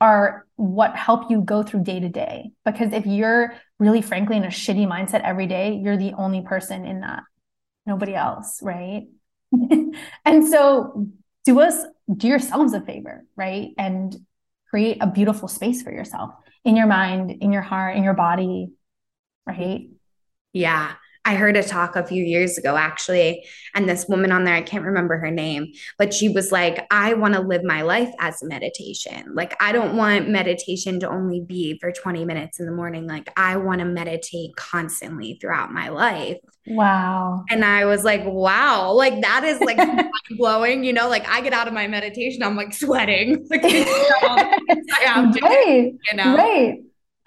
are 0.00 0.46
what 0.56 0.94
help 0.94 1.30
you 1.30 1.40
go 1.40 1.62
through 1.62 1.82
day 1.82 2.00
to 2.00 2.08
day. 2.08 2.50
Because 2.64 2.92
if 2.92 3.06
you're 3.06 3.54
really, 3.78 4.02
frankly, 4.02 4.36
in 4.36 4.44
a 4.44 4.48
shitty 4.48 4.86
mindset 4.86 5.22
every 5.22 5.46
day, 5.46 5.80
you're 5.82 5.96
the 5.96 6.12
only 6.12 6.42
person 6.42 6.84
in 6.84 7.00
that, 7.00 7.22
nobody 7.86 8.14
else, 8.14 8.60
right? 8.62 9.06
and 10.24 10.48
so 10.48 11.08
do 11.44 11.60
us, 11.60 11.84
do 12.14 12.28
yourselves 12.28 12.72
a 12.72 12.80
favor, 12.80 13.24
right? 13.36 13.70
And 13.78 14.14
create 14.70 14.98
a 15.00 15.06
beautiful 15.06 15.48
space 15.48 15.82
for 15.82 15.90
yourself 15.90 16.34
in 16.64 16.76
your 16.76 16.86
mind, 16.86 17.30
in 17.40 17.52
your 17.52 17.62
heart, 17.62 17.96
in 17.96 18.02
your 18.02 18.14
body, 18.14 18.68
right? 19.46 19.88
Yeah. 20.52 20.94
I 21.28 21.34
heard 21.34 21.58
a 21.58 21.62
talk 21.62 21.94
a 21.94 22.06
few 22.06 22.24
years 22.24 22.56
ago, 22.56 22.74
actually, 22.74 23.44
and 23.74 23.86
this 23.86 24.06
woman 24.08 24.32
on 24.32 24.44
there, 24.44 24.54
I 24.54 24.62
can't 24.62 24.86
remember 24.86 25.18
her 25.18 25.30
name, 25.30 25.74
but 25.98 26.14
she 26.14 26.30
was 26.30 26.50
like, 26.50 26.86
I 26.90 27.12
want 27.12 27.34
to 27.34 27.40
live 27.40 27.62
my 27.62 27.82
life 27.82 28.10
as 28.18 28.42
meditation. 28.42 29.34
Like, 29.34 29.54
I 29.62 29.72
don't 29.72 29.94
want 29.94 30.30
meditation 30.30 30.98
to 31.00 31.08
only 31.10 31.42
be 31.42 31.78
for 31.80 31.92
20 31.92 32.24
minutes 32.24 32.60
in 32.60 32.64
the 32.64 32.72
morning. 32.72 33.06
Like, 33.06 33.28
I 33.36 33.58
want 33.58 33.80
to 33.80 33.84
meditate 33.84 34.56
constantly 34.56 35.36
throughout 35.38 35.70
my 35.70 35.90
life. 35.90 36.38
Wow. 36.66 37.44
And 37.50 37.62
I 37.62 37.84
was 37.84 38.04
like, 38.04 38.24
wow, 38.24 38.92
like 38.92 39.20
that 39.20 39.44
is 39.44 39.60
like 39.60 39.78
blowing, 40.38 40.82
you 40.82 40.94
know, 40.94 41.10
like 41.10 41.28
I 41.28 41.42
get 41.42 41.52
out 41.52 41.68
of 41.68 41.74
my 41.74 41.88
meditation, 41.88 42.42
I'm 42.42 42.56
like 42.56 42.72
sweating. 42.72 43.46
Like, 43.50 43.62
right. 45.42 45.92
you 46.10 46.16
know? 46.16 46.36
Right. 46.36 46.78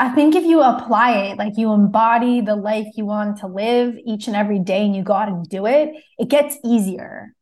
I 0.01 0.09
think 0.09 0.33
if 0.33 0.43
you 0.45 0.63
apply 0.63 1.11
it, 1.11 1.37
like 1.37 1.57
you 1.57 1.71
embody 1.71 2.41
the 2.41 2.55
life 2.55 2.87
you 2.95 3.05
want 3.05 3.37
to 3.41 3.47
live 3.47 3.95
each 4.03 4.25
and 4.25 4.35
every 4.35 4.57
day 4.57 4.83
and 4.83 4.95
you 4.95 5.03
go 5.03 5.13
out 5.13 5.27
and 5.27 5.47
do 5.47 5.67
it, 5.67 5.93
it 6.17 6.27
gets 6.27 6.57
easier. 6.65 7.35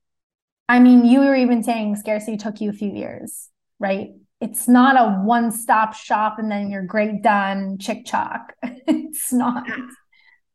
I 0.67 0.81
mean, 0.81 1.05
you 1.05 1.21
were 1.21 1.35
even 1.35 1.63
saying 1.63 1.95
scarcity 1.95 2.35
took 2.35 2.59
you 2.59 2.69
a 2.69 2.73
few 2.73 2.91
years, 2.91 3.47
right? 3.79 4.09
It's 4.41 4.67
not 4.67 4.97
a 4.97 5.21
one 5.21 5.53
stop 5.53 5.93
shop 5.93 6.37
and 6.37 6.51
then 6.51 6.69
you're 6.69 6.83
great 6.83 7.23
done, 7.23 7.77
chick 7.77 8.05
chock. 8.05 8.53
it's 8.61 9.31
not 9.31 9.65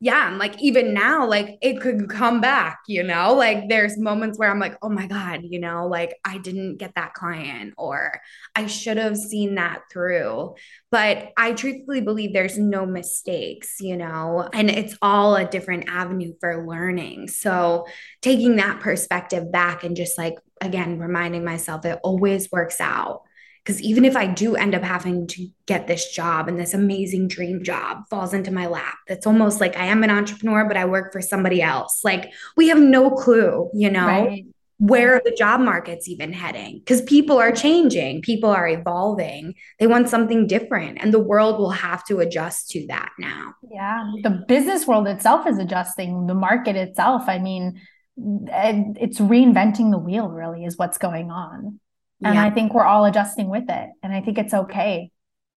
yeah, 0.00 0.28
and 0.28 0.38
like 0.38 0.60
even 0.60 0.92
now, 0.92 1.26
like 1.26 1.56
it 1.62 1.80
could 1.80 2.10
come 2.10 2.40
back, 2.40 2.80
you 2.86 3.02
know, 3.02 3.34
like 3.34 3.68
there's 3.68 3.96
moments 3.96 4.38
where 4.38 4.50
I'm 4.50 4.58
like, 4.58 4.76
oh 4.82 4.90
my 4.90 5.06
God, 5.06 5.42
you 5.44 5.58
know, 5.60 5.86
like 5.86 6.14
I 6.24 6.38
didn't 6.38 6.76
get 6.76 6.94
that 6.96 7.14
client 7.14 7.74
or 7.78 8.20
I 8.54 8.66
should 8.66 8.96
have 8.96 9.16
seen 9.16 9.54
that 9.54 9.82
through. 9.90 10.56
But 10.90 11.32
I 11.36 11.52
truthfully 11.52 12.00
believe 12.00 12.32
there's 12.32 12.58
no 12.58 12.84
mistakes, 12.84 13.76
you 13.80 13.96
know, 13.96 14.48
and 14.52 14.68
it's 14.68 14.96
all 15.00 15.36
a 15.36 15.48
different 15.48 15.88
avenue 15.88 16.34
for 16.40 16.66
learning. 16.66 17.28
So 17.28 17.86
taking 18.20 18.56
that 18.56 18.80
perspective 18.80 19.50
back 19.50 19.84
and 19.84 19.96
just 19.96 20.18
like, 20.18 20.34
again, 20.60 20.98
reminding 20.98 21.44
myself 21.44 21.84
it 21.84 22.00
always 22.02 22.50
works 22.50 22.80
out 22.80 23.22
because 23.64 23.80
even 23.80 24.04
if 24.04 24.14
I 24.14 24.26
do 24.26 24.56
end 24.56 24.74
up 24.74 24.82
having 24.82 25.26
to 25.28 25.48
get 25.66 25.86
this 25.86 26.10
job 26.10 26.48
and 26.48 26.60
this 26.60 26.74
amazing 26.74 27.28
dream 27.28 27.64
job 27.64 28.02
falls 28.10 28.34
into 28.34 28.50
my 28.50 28.66
lap, 28.66 28.96
that's 29.08 29.26
almost 29.26 29.58
like 29.60 29.76
I 29.76 29.86
am 29.86 30.04
an 30.04 30.10
entrepreneur, 30.10 30.66
but 30.66 30.76
I 30.76 30.84
work 30.84 31.12
for 31.12 31.22
somebody 31.22 31.62
else. 31.62 32.02
Like 32.04 32.32
we 32.56 32.68
have 32.68 32.78
no 32.78 33.10
clue, 33.10 33.70
you 33.72 33.90
know? 33.90 34.06
Right. 34.06 34.44
where 34.78 35.20
the 35.24 35.30
job 35.30 35.60
market's 35.60 36.08
even 36.08 36.32
heading 36.32 36.80
because 36.80 37.00
people 37.02 37.38
are 37.38 37.52
changing, 37.52 38.20
people 38.22 38.50
are 38.50 38.68
evolving. 38.68 39.54
They 39.78 39.86
want 39.86 40.08
something 40.08 40.46
different, 40.46 40.98
and 41.00 41.14
the 41.14 41.20
world 41.20 41.58
will 41.58 41.70
have 41.70 42.04
to 42.06 42.18
adjust 42.18 42.70
to 42.70 42.86
that 42.88 43.12
now. 43.18 43.54
Yeah, 43.70 44.12
the 44.22 44.44
business 44.48 44.86
world 44.86 45.06
itself 45.06 45.46
is 45.46 45.58
adjusting, 45.58 46.26
the 46.26 46.34
market 46.34 46.76
itself. 46.76 47.22
I 47.28 47.38
mean, 47.38 47.80
it's 48.16 49.20
reinventing 49.20 49.90
the 49.90 49.98
wheel, 49.98 50.28
really, 50.28 50.64
is 50.64 50.76
what's 50.76 50.98
going 50.98 51.30
on. 51.30 51.80
And 52.24 52.34
yeah. 52.34 52.44
I 52.44 52.50
think 52.50 52.72
we're 52.72 52.84
all 52.84 53.04
adjusting 53.04 53.50
with 53.50 53.68
it. 53.68 53.90
And 54.02 54.12
I 54.12 54.20
think 54.20 54.38
it's 54.38 54.54
okay. 54.54 55.10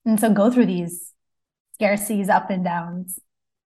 And 0.06 0.20
so 0.20 0.32
go 0.34 0.52
through 0.52 0.66
these 0.66 1.14
scarcities, 1.80 2.30
up 2.30 2.50
and 2.50 2.64
downs. 2.64 3.20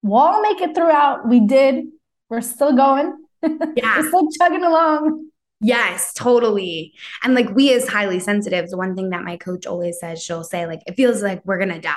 We'll 0.03 0.19
all 0.19 0.41
make 0.41 0.61
it 0.61 0.75
throughout. 0.75 1.27
We 1.27 1.39
did. 1.39 1.85
We're 2.29 2.41
still 2.41 2.73
going. 2.73 3.17
Yeah. 3.75 3.97
we're 3.97 4.07
still 4.07 4.29
chugging 4.39 4.63
along. 4.63 5.31
Yes, 5.61 6.13
totally. 6.13 6.93
And 7.23 7.33
like 7.33 7.49
we 7.49 7.73
as 7.73 7.87
highly 7.87 8.19
sensitive, 8.19 8.69
the 8.69 8.77
one 8.77 8.95
thing 8.95 9.09
that 9.09 9.23
my 9.23 9.37
coach 9.37 9.65
always 9.65 9.99
says, 9.99 10.21
she'll 10.21 10.43
say, 10.43 10.67
like, 10.67 10.81
it 10.85 10.93
feels 10.93 11.23
like 11.23 11.43
we're 11.43 11.57
gonna 11.57 11.81
die. 11.81 11.95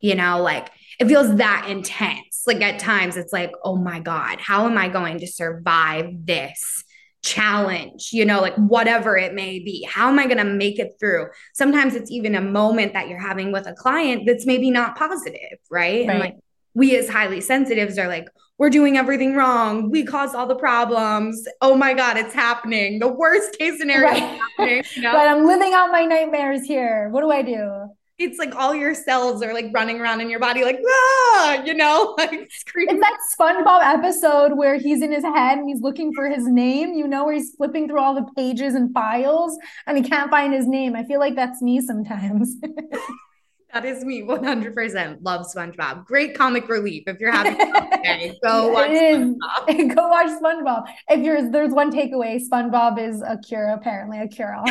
You 0.00 0.14
know, 0.14 0.40
like 0.40 0.70
it 1.00 1.08
feels 1.08 1.36
that 1.36 1.66
intense. 1.68 2.42
Like 2.46 2.60
at 2.60 2.78
times 2.78 3.16
it's 3.16 3.32
like, 3.32 3.52
oh 3.64 3.76
my 3.76 3.98
God, 3.98 4.40
how 4.40 4.66
am 4.66 4.78
I 4.78 4.88
going 4.88 5.18
to 5.20 5.26
survive 5.26 6.24
this? 6.24 6.84
Challenge, 7.22 8.10
you 8.12 8.24
know, 8.24 8.40
like 8.40 8.54
whatever 8.56 9.16
it 9.16 9.34
may 9.34 9.58
be. 9.58 9.86
How 9.88 10.08
am 10.08 10.18
I 10.18 10.26
going 10.26 10.38
to 10.38 10.44
make 10.44 10.78
it 10.78 10.94
through? 10.98 11.26
Sometimes 11.54 11.94
it's 11.94 12.10
even 12.10 12.34
a 12.34 12.40
moment 12.40 12.92
that 12.94 13.08
you're 13.08 13.20
having 13.20 13.52
with 13.52 13.66
a 13.66 13.74
client 13.74 14.24
that's 14.26 14.46
maybe 14.46 14.70
not 14.70 14.96
positive, 14.96 15.58
right? 15.70 16.06
right. 16.06 16.10
And 16.10 16.18
like 16.18 16.36
we 16.74 16.96
as 16.96 17.08
highly 17.08 17.40
sensitives 17.40 17.98
are 17.98 18.08
like, 18.08 18.28
we're 18.58 18.70
doing 18.70 18.98
everything 18.98 19.34
wrong. 19.34 19.90
We 19.90 20.04
caused 20.04 20.34
all 20.34 20.46
the 20.46 20.54
problems. 20.54 21.46
Oh 21.62 21.74
my 21.74 21.94
God, 21.94 22.18
it's 22.18 22.34
happening. 22.34 22.98
The 22.98 23.08
worst 23.08 23.56
case 23.58 23.78
scenario 23.78 24.10
right. 24.10 24.40
You 24.58 24.82
know? 25.02 25.12
but 25.12 25.28
I'm 25.28 25.46
living 25.46 25.72
out 25.72 25.90
my 25.90 26.04
nightmares 26.04 26.64
here. 26.64 27.08
What 27.10 27.22
do 27.22 27.30
I 27.30 27.40
do? 27.42 27.88
It's 28.20 28.38
like 28.38 28.54
all 28.54 28.74
your 28.74 28.94
cells 28.94 29.42
are 29.42 29.54
like 29.54 29.70
running 29.72 29.98
around 29.98 30.20
in 30.20 30.28
your 30.28 30.40
body, 30.40 30.62
like, 30.62 30.78
ah, 30.86 31.62
you 31.64 31.72
know, 31.72 32.14
like 32.18 32.50
screaming. 32.52 32.96
It's 32.96 33.00
that 33.00 33.18
SpongeBob 33.38 33.82
episode 33.82 34.58
where 34.58 34.76
he's 34.76 35.00
in 35.00 35.10
his 35.10 35.24
head 35.24 35.56
and 35.58 35.66
he's 35.66 35.80
looking 35.80 36.12
for 36.12 36.28
his 36.28 36.46
name, 36.46 36.92
you 36.92 37.08
know, 37.08 37.24
where 37.24 37.34
he's 37.34 37.54
flipping 37.54 37.88
through 37.88 38.00
all 38.00 38.14
the 38.14 38.26
pages 38.36 38.74
and 38.74 38.92
files 38.92 39.58
and 39.86 39.96
he 39.96 40.02
can't 40.02 40.30
find 40.30 40.52
his 40.52 40.66
name. 40.66 40.94
I 40.94 41.04
feel 41.04 41.18
like 41.18 41.34
that's 41.34 41.62
me 41.62 41.80
sometimes. 41.80 42.56
That 43.72 43.84
is 43.84 44.04
me 44.04 44.22
100%. 44.22 45.18
Love 45.22 45.46
SpongeBob. 45.46 46.04
Great 46.04 46.34
comic 46.34 46.68
relief. 46.68 47.04
If 47.06 47.20
you're 47.20 47.30
having 47.30 47.56
day, 48.02 48.36
go 48.42 48.68
watch 48.68 48.90
SpongeBob. 48.90 49.94
go 49.94 50.08
watch 50.08 50.42
SpongeBob. 50.42 50.84
If 51.08 51.24
you're 51.24 51.50
there's 51.50 51.72
one 51.72 51.92
takeaway, 51.92 52.40
SpongeBob 52.40 52.98
is 52.98 53.22
a 53.22 53.38
cure, 53.38 53.68
apparently 53.68 54.18
a 54.18 54.26
cure 54.26 54.54
all. 54.54 54.64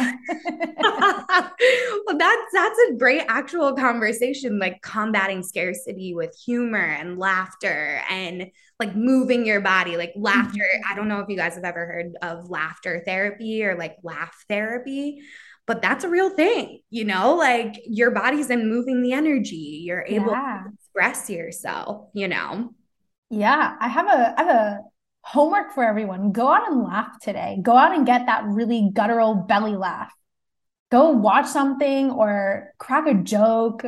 well, 2.06 2.18
that's 2.18 2.54
that's 2.54 2.80
a 2.90 2.94
great 2.98 3.24
actual 3.30 3.74
conversation, 3.74 4.60
like 4.60 4.82
combating 4.82 5.44
scarcity 5.44 6.14
with 6.14 6.36
humor 6.36 6.78
and 6.78 7.18
laughter 7.18 8.02
and 8.10 8.52
like 8.80 8.96
moving 8.96 9.46
your 9.46 9.62
body, 9.62 9.96
like 9.96 10.14
laughter. 10.16 10.60
Mm-hmm. 10.60 10.92
I 10.92 10.96
don't 10.96 11.08
know 11.08 11.20
if 11.20 11.30
you 11.30 11.38
guys 11.38 11.56
have 11.56 11.64
ever 11.64 11.86
heard 11.86 12.18
of 12.22 12.50
laughter 12.50 13.02
therapy 13.06 13.64
or 13.64 13.76
like 13.76 13.98
laugh 14.04 14.44
therapy 14.50 15.22
but 15.70 15.84
that's 15.84 16.04
a 16.04 16.10
real 16.10 16.32
thing, 16.32 16.80
you 16.90 17.06
know, 17.06 17.36
like 17.36 17.80
your 17.86 18.10
body's 18.10 18.50
in 18.50 18.68
moving 18.68 19.04
the 19.04 19.14
energy. 19.14 19.84
You're 19.86 20.04
able 20.08 20.32
yeah. 20.32 20.64
to 20.64 20.74
express 20.74 21.30
yourself, 21.30 22.10
you 22.16 22.28
know. 22.28 22.74
Yeah, 23.30 23.76
I 23.80 23.88
have 23.88 24.08
a 24.08 24.34
I 24.36 24.44
have 24.44 24.56
a 24.56 24.80
homework 25.22 25.76
for 25.76 25.84
everyone. 25.84 26.32
Go 26.32 26.52
out 26.52 26.72
and 26.72 26.82
laugh 26.82 27.20
today. 27.22 27.60
Go 27.62 27.78
out 27.78 27.96
and 27.96 28.04
get 28.04 28.26
that 28.26 28.46
really 28.46 28.90
guttural 28.92 29.36
belly 29.36 29.76
laugh. 29.76 30.12
Go 30.90 31.12
watch 31.12 31.46
something 31.46 32.10
or 32.10 32.74
crack 32.80 33.06
a 33.06 33.14
joke, 33.14 33.84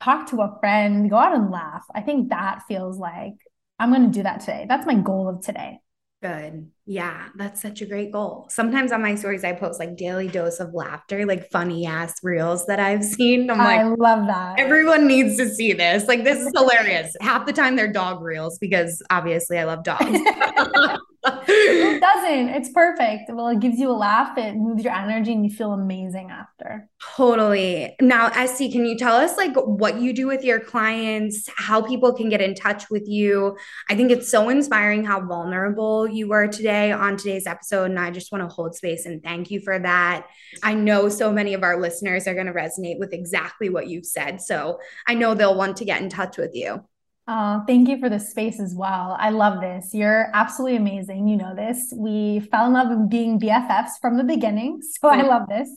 talk 0.00 0.30
to 0.30 0.40
a 0.40 0.58
friend, 0.58 1.08
go 1.08 1.16
out 1.16 1.36
and 1.36 1.52
laugh. 1.52 1.84
I 1.94 2.00
think 2.00 2.30
that 2.30 2.64
feels 2.66 2.98
like 2.98 3.34
I'm 3.78 3.90
going 3.90 4.10
to 4.10 4.18
do 4.18 4.24
that 4.24 4.40
today. 4.40 4.66
That's 4.68 4.84
my 4.84 4.96
goal 4.96 5.28
of 5.28 5.42
today. 5.42 5.78
Good. 6.20 6.72
Yeah, 6.84 7.28
that's 7.36 7.62
such 7.62 7.80
a 7.80 7.86
great 7.86 8.10
goal. 8.10 8.48
Sometimes 8.50 8.90
on 8.90 9.00
my 9.00 9.14
stories, 9.14 9.44
I 9.44 9.52
post 9.52 9.78
like 9.78 9.96
daily 9.96 10.26
dose 10.26 10.58
of 10.58 10.74
laughter, 10.74 11.24
like 11.24 11.48
funny 11.50 11.86
ass 11.86 12.14
reels 12.24 12.66
that 12.66 12.80
I've 12.80 13.04
seen. 13.04 13.48
I'm 13.48 13.58
like, 13.58 13.80
I 13.80 13.84
love 13.84 14.26
that. 14.26 14.58
Everyone 14.58 15.06
needs 15.06 15.36
to 15.36 15.48
see 15.48 15.72
this. 15.74 16.08
Like, 16.08 16.24
this 16.24 16.40
is 16.40 16.50
hilarious. 16.56 17.14
Half 17.20 17.46
the 17.46 17.52
time 17.52 17.76
they're 17.76 17.92
dog 17.92 18.20
reels 18.20 18.58
because 18.58 19.00
obviously 19.10 19.58
I 19.58 19.64
love 19.64 19.84
dogs. 19.84 20.04
Who 21.46 22.00
doesn't? 22.00 22.48
It's 22.50 22.70
perfect. 22.70 23.30
Well, 23.30 23.48
it 23.48 23.60
gives 23.60 23.78
you 23.78 23.90
a 23.90 23.92
laugh, 23.92 24.36
it 24.38 24.54
moves 24.56 24.84
your 24.84 24.94
energy, 24.94 25.32
and 25.32 25.44
you 25.44 25.50
feel 25.50 25.72
amazing 25.72 26.30
after. 26.30 26.88
Totally. 27.16 27.94
Now, 28.00 28.28
Estee, 28.28 28.70
can 28.70 28.84
you 28.84 28.96
tell 28.96 29.14
us 29.14 29.36
like 29.36 29.54
what 29.54 30.00
you 30.00 30.12
do 30.12 30.26
with 30.26 30.44
your 30.44 30.60
clients, 30.60 31.48
how 31.56 31.82
people 31.82 32.12
can 32.12 32.28
get 32.28 32.40
in 32.40 32.54
touch 32.54 32.90
with 32.90 33.06
you? 33.06 33.56
I 33.88 33.94
think 33.94 34.10
it's 34.10 34.28
so 34.28 34.48
inspiring 34.48 35.04
how 35.04 35.20
vulnerable 35.24 36.08
you 36.08 36.28
were 36.28 36.48
today 36.48 36.92
on 36.92 37.16
today's 37.16 37.46
episode. 37.46 37.90
And 37.90 37.98
I 37.98 38.10
just 38.10 38.32
want 38.32 38.48
to 38.48 38.54
hold 38.54 38.74
space 38.74 39.06
and 39.06 39.22
thank 39.22 39.50
you 39.50 39.60
for 39.60 39.78
that. 39.78 40.26
I 40.62 40.74
know 40.74 41.08
so 41.08 41.32
many 41.32 41.54
of 41.54 41.62
our 41.62 41.80
listeners 41.80 42.26
are 42.26 42.34
going 42.34 42.46
to 42.46 42.52
resonate 42.52 42.98
with 42.98 43.12
exactly 43.12 43.68
what 43.68 43.88
you've 43.88 44.06
said. 44.06 44.40
So 44.40 44.80
I 45.06 45.14
know 45.14 45.34
they'll 45.34 45.56
want 45.56 45.76
to 45.78 45.84
get 45.84 46.02
in 46.02 46.08
touch 46.08 46.36
with 46.36 46.54
you. 46.54 46.84
Oh, 47.30 47.62
thank 47.66 47.90
you 47.90 47.98
for 47.98 48.08
the 48.08 48.18
space 48.18 48.58
as 48.58 48.74
well. 48.74 49.14
I 49.20 49.28
love 49.28 49.60
this. 49.60 49.92
You're 49.92 50.30
absolutely 50.32 50.78
amazing. 50.78 51.28
You 51.28 51.36
know 51.36 51.54
this. 51.54 51.92
We 51.94 52.40
fell 52.50 52.66
in 52.66 52.72
love 52.72 52.88
with 52.88 53.10
being 53.10 53.38
BFFs 53.38 54.00
from 54.00 54.16
the 54.16 54.24
beginning. 54.24 54.80
So 55.00 55.08
I 55.08 55.22
love 55.22 55.46
this. 55.46 55.68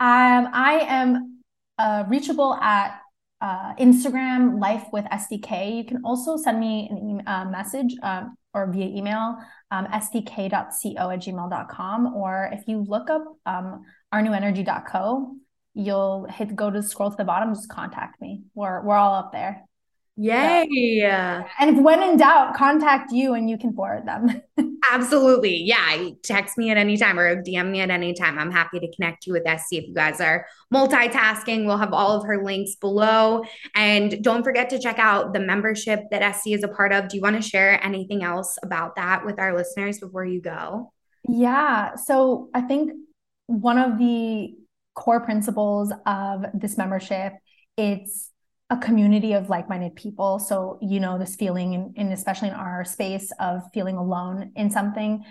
Um, 0.00 0.48
I 0.52 0.80
am 0.88 1.42
uh, 1.78 2.04
reachable 2.08 2.54
at 2.54 3.00
uh, 3.42 3.74
Instagram, 3.74 4.58
Life 4.58 4.84
with 4.90 5.04
SDK. 5.04 5.76
You 5.76 5.84
can 5.84 6.00
also 6.04 6.38
send 6.38 6.58
me 6.58 6.88
an 6.90 7.20
e- 7.20 7.24
uh, 7.26 7.44
message 7.44 7.94
um, 8.02 8.36
or 8.54 8.72
via 8.72 8.86
email, 8.86 9.36
um, 9.70 9.86
sdk.co 9.86 11.10
at 11.10 11.20
gmail.com. 11.20 12.14
Or 12.14 12.48
if 12.50 12.66
you 12.66 12.78
look 12.88 13.10
up 13.10 13.24
um, 13.44 13.82
ournewenergy.co, 14.12 15.36
you'll 15.74 16.24
hit 16.24 16.56
go 16.56 16.70
to 16.70 16.82
scroll 16.82 17.10
to 17.10 17.16
the 17.16 17.24
bottom, 17.24 17.54
just 17.54 17.68
contact 17.68 18.22
me. 18.22 18.44
We're, 18.54 18.82
we're 18.82 18.96
all 18.96 19.14
up 19.14 19.32
there. 19.32 19.67
Yay. 20.20 20.66
Yeah. 20.70 21.46
And 21.60 21.76
if 21.76 21.82
when 21.82 22.02
in 22.02 22.16
doubt, 22.16 22.56
contact 22.56 23.12
you 23.12 23.34
and 23.34 23.48
you 23.48 23.56
can 23.56 23.72
forward 23.72 24.04
them. 24.04 24.42
Absolutely. 24.90 25.62
Yeah. 25.62 26.08
Text 26.24 26.58
me 26.58 26.70
at 26.70 26.76
any 26.76 26.96
time 26.96 27.20
or 27.20 27.40
DM 27.40 27.70
me 27.70 27.80
at 27.80 27.90
any 27.90 28.14
time. 28.14 28.36
I'm 28.36 28.50
happy 28.50 28.80
to 28.80 28.96
connect 28.96 29.28
you 29.28 29.32
with 29.32 29.44
SC 29.44 29.74
if 29.74 29.86
you 29.86 29.94
guys 29.94 30.20
are 30.20 30.44
multitasking. 30.74 31.66
We'll 31.66 31.78
have 31.78 31.92
all 31.92 32.16
of 32.16 32.26
her 32.26 32.42
links 32.42 32.74
below. 32.74 33.44
And 33.76 34.20
don't 34.20 34.42
forget 34.42 34.70
to 34.70 34.80
check 34.80 34.98
out 34.98 35.34
the 35.34 35.40
membership 35.40 36.00
that 36.10 36.34
SC 36.34 36.48
is 36.48 36.64
a 36.64 36.68
part 36.68 36.92
of. 36.92 37.06
Do 37.06 37.16
you 37.16 37.22
want 37.22 37.36
to 37.36 37.48
share 37.48 37.82
anything 37.84 38.24
else 38.24 38.58
about 38.64 38.96
that 38.96 39.24
with 39.24 39.38
our 39.38 39.56
listeners 39.56 40.00
before 40.00 40.24
you 40.24 40.42
go? 40.42 40.92
Yeah. 41.28 41.94
So 41.94 42.50
I 42.52 42.62
think 42.62 42.90
one 43.46 43.78
of 43.78 43.98
the 43.98 44.52
core 44.96 45.20
principles 45.20 45.92
of 46.06 46.44
this 46.54 46.76
membership, 46.76 47.34
it's 47.76 48.32
a 48.70 48.76
community 48.76 49.32
of 49.32 49.48
like-minded 49.48 49.96
people. 49.96 50.38
So 50.38 50.78
you 50.82 51.00
know 51.00 51.18
this 51.18 51.36
feeling 51.36 51.94
and, 51.96 52.12
especially 52.12 52.48
in 52.48 52.54
our 52.54 52.84
space 52.84 53.32
of 53.40 53.62
feeling 53.72 53.96
alone 53.96 54.52
in 54.56 54.70
something 54.70 55.24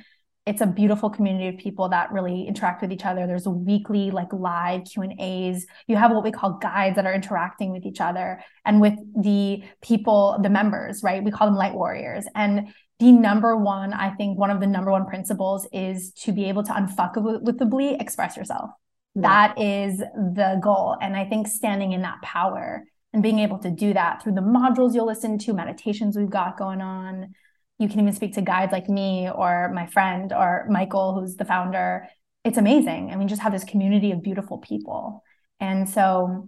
it's 0.47 0.62
a 0.62 0.65
beautiful 0.65 1.10
community 1.10 1.50
of 1.50 1.58
people 1.58 1.89
that 1.89 2.10
really 2.13 2.47
interact 2.47 2.82
with 2.82 2.93
each 2.93 3.04
other. 3.04 3.28
There's 3.28 3.47
a 3.47 3.52
weekly 3.52 4.12
like 4.12 4.32
live 4.32 4.86
q 4.86 5.04
and 5.04 5.19
a's. 5.19 5.67
You 5.88 5.97
have 5.97 6.12
what 6.12 6.23
we 6.23 6.32
call 6.32 6.54
guides 6.54 6.95
that 6.95 7.06
are 7.06 7.13
interacting 7.13 7.73
with 7.73 7.86
each 7.86 8.00
other 8.00 8.41
and 8.63 8.80
with 8.80 8.93
the 9.21 9.62
people 9.82 10.39
the 10.41 10.50
members 10.50 11.04
right? 11.04 11.21
We 11.21 11.32
call 11.32 11.47
them 11.47 11.58
light 11.58 11.73
warriors. 11.73 12.26
And 12.34 12.69
the 13.00 13.12
number 13.12 13.56
one 13.56 13.93
i 13.93 14.10
think 14.15 14.39
one 14.39 14.50
of 14.50 14.60
the 14.60 14.65
number 14.65 14.89
one 14.89 15.06
principles 15.06 15.67
is 15.71 16.12
to 16.13 16.32
be 16.32 16.45
able 16.45 16.63
to 16.63 16.71
unfuckably 16.71 18.00
express 18.00 18.36
yourself. 18.38 18.71
Yeah. 19.15 19.21
that 19.21 19.62
is 19.62 20.00
the 20.00 20.60
goal. 20.63 20.95
And 21.02 21.15
i 21.15 21.26
think 21.26 21.47
standing 21.47 21.91
in 21.91 22.04
that 22.04 22.21
power 22.23 22.86
and 23.17 23.23
being 23.23 23.39
able 23.39 23.58
to 23.58 23.71
do 23.71 23.95
that 23.95 24.21
through 24.21 24.34
the 24.34 24.41
modules 24.41 24.93
you'll 24.93 25.08
listen 25.08 25.39
to, 25.39 25.51
meditations 25.51 26.15
we've 26.15 26.30
got 26.30 26.56
going 26.56 26.82
on. 26.82 27.34
You 27.80 27.89
can 27.89 27.99
even 27.99 28.13
speak 28.13 28.36
to 28.36 28.43
guides 28.43 28.71
like 28.71 28.88
me 28.88 29.27
or 29.27 29.71
my 29.73 29.88
friend 29.88 30.32
or 30.32 30.67
Michael, 30.69 31.19
who's 31.19 31.36
the 31.36 31.43
founder. 31.43 32.08
It's 32.43 32.60
amazing. 32.60 33.10
I 33.10 33.15
mean, 33.15 33.27
just 33.27 33.41
have 33.41 33.51
this 33.51 33.63
community 33.63 34.12
of 34.12 34.21
beautiful 34.21 34.60
people. 34.60 35.23
And 35.60 35.89
so 35.89 36.47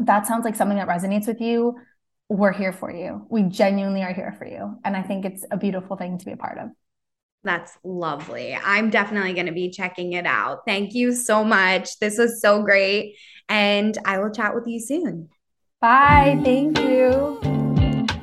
that 0.00 0.26
sounds 0.26 0.44
like 0.44 0.56
something 0.56 0.76
that 0.76 0.88
resonates 0.88 1.26
with 1.26 1.40
you. 1.40 1.78
We're 2.28 2.52
here 2.52 2.74
for 2.74 2.92
you. 2.92 3.26
We 3.30 3.44
genuinely 3.44 4.02
are 4.02 4.12
here 4.12 4.34
for 4.36 4.46
you. 4.46 4.76
And 4.84 4.94
I 4.94 5.02
think 5.02 5.24
it's 5.24 5.46
a 5.50 5.56
beautiful 5.56 5.96
thing 5.96 6.18
to 6.18 6.24
be 6.26 6.32
a 6.32 6.36
part 6.36 6.58
of. 6.58 6.68
That's 7.44 7.72
lovely. 7.82 8.54
I'm 8.62 8.90
definitely 8.90 9.32
going 9.32 9.46
to 9.46 9.52
be 9.52 9.70
checking 9.70 10.12
it 10.12 10.26
out. 10.26 10.66
Thank 10.66 10.92
you 10.92 11.14
so 11.14 11.44
much. 11.44 11.98
This 11.98 12.18
was 12.18 12.42
so 12.42 12.62
great. 12.62 13.16
And 13.48 13.96
I 14.04 14.18
will 14.18 14.30
chat 14.30 14.54
with 14.54 14.66
you 14.66 14.80
soon. 14.80 15.30
Bye. 15.80 16.38
Thank 16.44 16.78
you. 16.78 17.40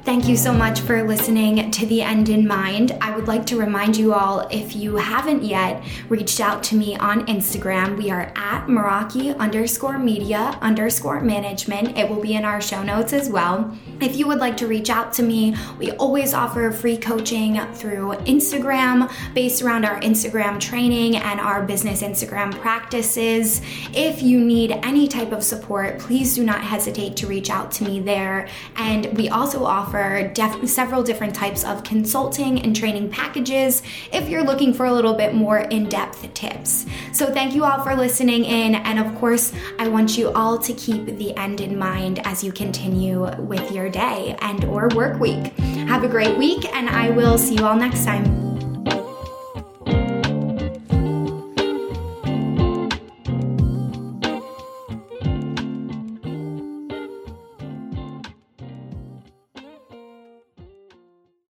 Thank 0.03 0.27
you 0.27 0.37
so 0.37 0.53
much 0.53 0.81
for 0.81 1.01
listening 1.01 1.71
to 1.71 1.85
The 1.87 2.03
End 2.03 2.29
in 2.29 2.47
Mind. 2.47 2.95
I 3.01 3.15
would 3.15 3.27
like 3.27 3.47
to 3.47 3.57
remind 3.57 3.97
you 3.97 4.13
all 4.13 4.47
if 4.51 4.75
you 4.75 4.97
haven't 4.97 5.43
yet 5.43 5.83
reached 6.07 6.39
out 6.39 6.61
to 6.65 6.75
me 6.75 6.95
on 6.97 7.25
Instagram, 7.25 7.97
we 7.97 8.11
are 8.11 8.31
at 8.35 8.67
Meraki 8.67 9.35
underscore 9.39 9.97
media 9.97 10.59
underscore 10.61 11.19
management. 11.19 11.97
It 11.97 12.07
will 12.07 12.21
be 12.21 12.35
in 12.35 12.45
our 12.45 12.61
show 12.61 12.83
notes 12.83 13.11
as 13.11 13.27
well. 13.27 13.75
If 13.99 14.15
you 14.15 14.27
would 14.27 14.37
like 14.37 14.57
to 14.57 14.67
reach 14.67 14.89
out 14.89 15.11
to 15.13 15.23
me, 15.23 15.55
we 15.79 15.91
always 15.91 16.33
offer 16.33 16.71
free 16.71 16.97
coaching 16.97 17.59
through 17.73 18.13
Instagram 18.25 19.11
based 19.33 19.63
around 19.63 19.85
our 19.85 19.99
Instagram 20.01 20.59
training 20.59 21.17
and 21.17 21.39
our 21.39 21.63
business 21.63 22.03
Instagram 22.03 22.53
practices. 22.59 23.61
If 23.93 24.21
you 24.21 24.39
need 24.39 24.71
any 24.83 25.07
type 25.07 25.31
of 25.31 25.43
support, 25.43 25.97
please 25.99 26.35
do 26.35 26.43
not 26.43 26.61
hesitate 26.61 27.15
to 27.17 27.27
reach 27.27 27.49
out 27.49 27.71
to 27.73 27.85
me 27.85 27.99
there. 27.99 28.47
And 28.75 29.17
we 29.17 29.29
also 29.29 29.65
offer 29.65 30.31
def- 30.33 30.69
several 30.69 31.01
different 31.01 31.33
types 31.33 31.63
of 31.63 31.83
consulting 31.83 32.61
and 32.61 32.75
training 32.75 33.09
packages 33.09 33.81
if 34.13 34.29
you're 34.29 34.43
looking 34.43 34.73
for 34.73 34.85
a 34.85 34.93
little 34.93 35.15
bit 35.15 35.33
more 35.33 35.59
in 35.59 35.89
depth 35.89 36.31
tips. 36.35 36.85
So, 37.13 37.33
thank 37.33 37.55
you 37.55 37.63
all 37.63 37.83
for 37.83 37.95
listening 37.95 38.45
in. 38.45 38.75
And 38.75 38.99
of 38.99 39.15
course, 39.15 39.53
I 39.79 39.87
want 39.87 40.17
you 40.17 40.31
all 40.33 40.59
to 40.59 40.73
keep 40.73 41.05
the 41.17 41.35
end 41.35 41.61
in 41.61 41.79
mind 41.79 42.19
as 42.25 42.43
you 42.43 42.51
continue 42.51 43.29
with 43.41 43.71
your 43.71 43.86
day 43.89 44.35
and 44.41 44.63
or 44.65 44.89
work 44.95 45.19
week. 45.19 45.57
Have 45.87 46.03
a 46.03 46.07
great 46.07 46.37
week 46.37 46.65
and 46.73 46.89
I 46.89 47.09
will 47.11 47.37
see 47.37 47.55
you 47.55 47.65
all 47.65 47.75
next 47.75 48.05
time. 48.05 48.36